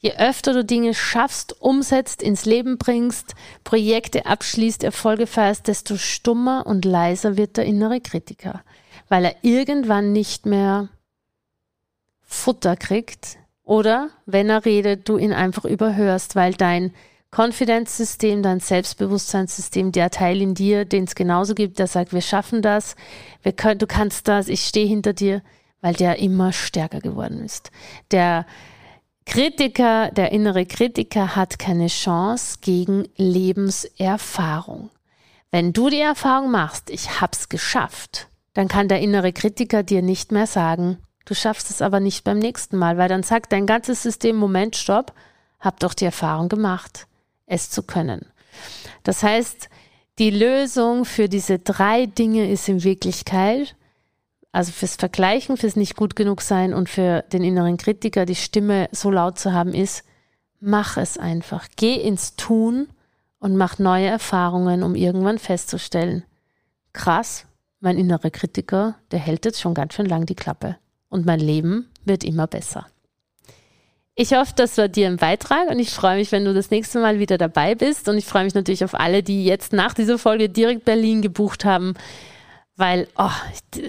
Je 0.01 0.13
öfter 0.17 0.53
du 0.53 0.65
Dinge 0.65 0.95
schaffst, 0.95 1.61
umsetzt, 1.61 2.23
ins 2.23 2.45
Leben 2.45 2.79
bringst, 2.79 3.35
Projekte 3.65 4.27
abschließt, 4.27 4.85
Erfolge 4.85 5.27
feierst, 5.27 5.67
desto 5.67 5.97
stummer 5.97 6.67
und 6.67 6.85
leiser 6.85 7.37
wird 7.37 7.57
der 7.57 7.65
innere 7.65 8.01
Kritiker, 8.01 8.63
weil 9.09 9.25
er 9.25 9.37
irgendwann 9.43 10.13
nicht 10.13 10.47
mehr 10.47 10.89
Futter 12.23 12.77
kriegt 12.77 13.39
oder 13.65 14.11
wenn 14.27 14.51
er 14.51 14.65
redet, 14.65 15.09
du 15.09 15.19
ihn 15.19 15.33
einfach 15.33 15.65
überhörst, 15.65 16.37
weil 16.37 16.55
dein 16.55 16.93
Konfidenzsystem, 17.31 18.43
dein 18.43 18.61
Selbstbewusstseinssystem, 18.61 19.93
der 19.93 20.11
Teil 20.11 20.41
in 20.41 20.55
dir, 20.55 20.85
den 20.85 21.05
es 21.05 21.15
genauso 21.15 21.55
gibt, 21.55 21.79
der 21.79 21.87
sagt, 21.87 22.13
wir 22.13 22.23
schaffen 22.23 22.63
das, 22.63 22.97
wir 23.43 23.53
können, 23.53 23.79
du 23.79 23.87
kannst 23.87 24.29
das, 24.29 24.49
ich 24.49 24.63
stehe 24.63 24.87
hinter 24.87 25.13
dir, 25.13 25.43
weil 25.81 25.95
der 25.95 26.19
immer 26.19 26.53
stärker 26.53 27.01
geworden 27.01 27.45
ist. 27.45 27.71
Der 28.11 28.47
Kritiker, 29.27 30.11
der 30.11 30.33
innere 30.33 30.65
Kritiker 30.65 31.37
hat 31.37 31.59
keine 31.59 31.89
Chance 31.89 32.59
gegen 32.63 33.07
Lebenserfahrung. 33.17 34.89
Wenn 35.51 35.75
du 35.75 35.91
die 35.91 36.01
Erfahrung 36.01 36.51
machst, 36.51 36.89
ich 36.89 37.21
hab's 37.21 37.51
geschafft, 37.51 38.29
dann 38.55 38.69
kann 38.69 38.89
der 38.89 39.01
innere 39.01 39.33
Kritiker 39.33 39.83
dir 39.83 40.03
nicht 40.03 40.33
mehr 40.33 40.47
sagen, 40.47 40.99
du 41.25 41.35
schaffst 41.35 41.71
es 41.71 41.83
aber 41.83 42.01
nicht 42.01 42.25
beim 42.25 42.39
nächsten 42.39 42.77
Mal, 42.77 42.99
weil 42.99 43.09
dann 43.09 43.23
sagt 43.23 43.53
dein 43.53 43.67
ganzes 43.67 44.03
System, 44.03 44.37
Moment, 44.37 44.77
stopp, 44.77 45.13
hab 45.61 45.81
doch 45.81 45.95
die 45.95 46.07
Erfahrung 46.07 46.49
gemacht, 46.49 47.07
es 47.47 47.71
zu 47.71 47.83
können. 47.83 48.27
Das 49.03 49.23
heißt, 49.23 49.69
die 50.19 50.31
Lösung 50.31 51.05
für 51.05 51.29
diese 51.29 51.59
drei 51.59 52.07
Dinge 52.07 52.51
ist 52.51 52.69
in 52.69 52.83
Wirklichkeit, 52.83 53.77
also 54.51 54.73
fürs 54.73 54.97
Vergleichen, 54.97 55.57
fürs 55.57 55.77
nicht 55.77 55.95
gut 55.95 56.17
genug 56.17 56.43
sein 56.43 56.75
und 56.75 56.89
für 56.89 57.23
den 57.33 57.45
inneren 57.45 57.77
Kritiker 57.77 58.27
die 58.27 58.35
Stimme 58.35 58.89
so 58.91 59.11
laut 59.11 59.39
zu 59.39 59.53
haben, 59.53 59.75
ist, 59.75 60.05
mach 60.61 60.97
es 60.97 61.19
einfach. 61.19 61.69
Geh 61.77 61.95
ins 61.95 62.35
Tun 62.35 62.89
und 63.39 63.57
mach 63.57 63.79
neue 63.79 64.07
Erfahrungen, 64.07 64.83
um 64.83 64.95
irgendwann 64.95 65.39
festzustellen, 65.39 66.25
krass, 66.93 67.47
mein 67.81 67.99
innerer 67.99 68.31
Kritiker, 68.31 68.97
der 69.11 69.19
hält 69.19 69.45
jetzt 69.45 69.61
schon 69.61 69.75
ganz 69.75 69.95
schön 69.95 70.07
lang 70.07 70.27
die 70.27 70.35
Klappe. 70.35 70.77
Und 71.09 71.27
mein 71.27 71.41
Leben 71.41 71.89
wird 72.05 72.25
immer 72.25 72.47
besser. 72.47 72.87
Ich 74.15 74.33
hoffe, 74.33 74.53
das 74.57 74.77
war 74.77 74.89
dir 74.89 75.07
ein 75.07 75.17
Beitrag 75.17 75.69
und 75.71 75.79
ich 75.79 75.91
freue 75.91 76.17
mich, 76.17 76.33
wenn 76.33 76.45
du 76.45 76.53
das 76.53 76.71
nächste 76.71 76.99
Mal 76.99 77.19
wieder 77.19 77.39
dabei 77.39 77.75
bist. 77.75 78.09
Und 78.09 78.19
ich 78.19 78.27
freue 78.27 78.45
mich 78.45 78.55
natürlich 78.55 78.85
auf 78.85 78.95
alle, 78.95 79.23
die 79.23 79.45
jetzt 79.45 79.73
nach 79.73 79.95
dieser 79.95 80.19
Folge 80.19 80.49
direkt 80.49 80.85
Berlin 80.85 81.23
gebucht 81.23 81.65
haben 81.65 81.95
weil 82.79 83.09
oh, 83.19 83.31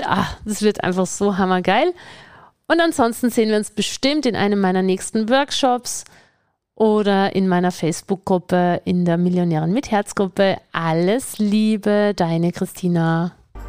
ah, 0.04 0.28
das 0.44 0.62
wird 0.62 0.84
einfach 0.84 1.06
so 1.06 1.38
hammergeil. 1.38 1.94
Und 2.68 2.82
ansonsten 2.82 3.30
sehen 3.30 3.50
wir 3.50 3.58
uns 3.58 3.72
bestimmt 3.72 4.26
in 4.26 4.36
einem 4.36 4.60
meiner 4.60 4.82
nächsten 4.82 5.30
Workshops 5.30 6.04
oder 6.76 7.36
in 7.36 7.48
meiner 7.48 7.72
Facebook-Gruppe, 7.72 8.82
in 8.86 9.06
der 9.06 9.18
Millionären 9.18 9.72
mit 9.72 9.92
Herzgruppe. 9.92 10.58
Alles 10.72 11.38
Liebe, 11.38 12.14
deine 12.16 12.52
Christina. 12.52 13.39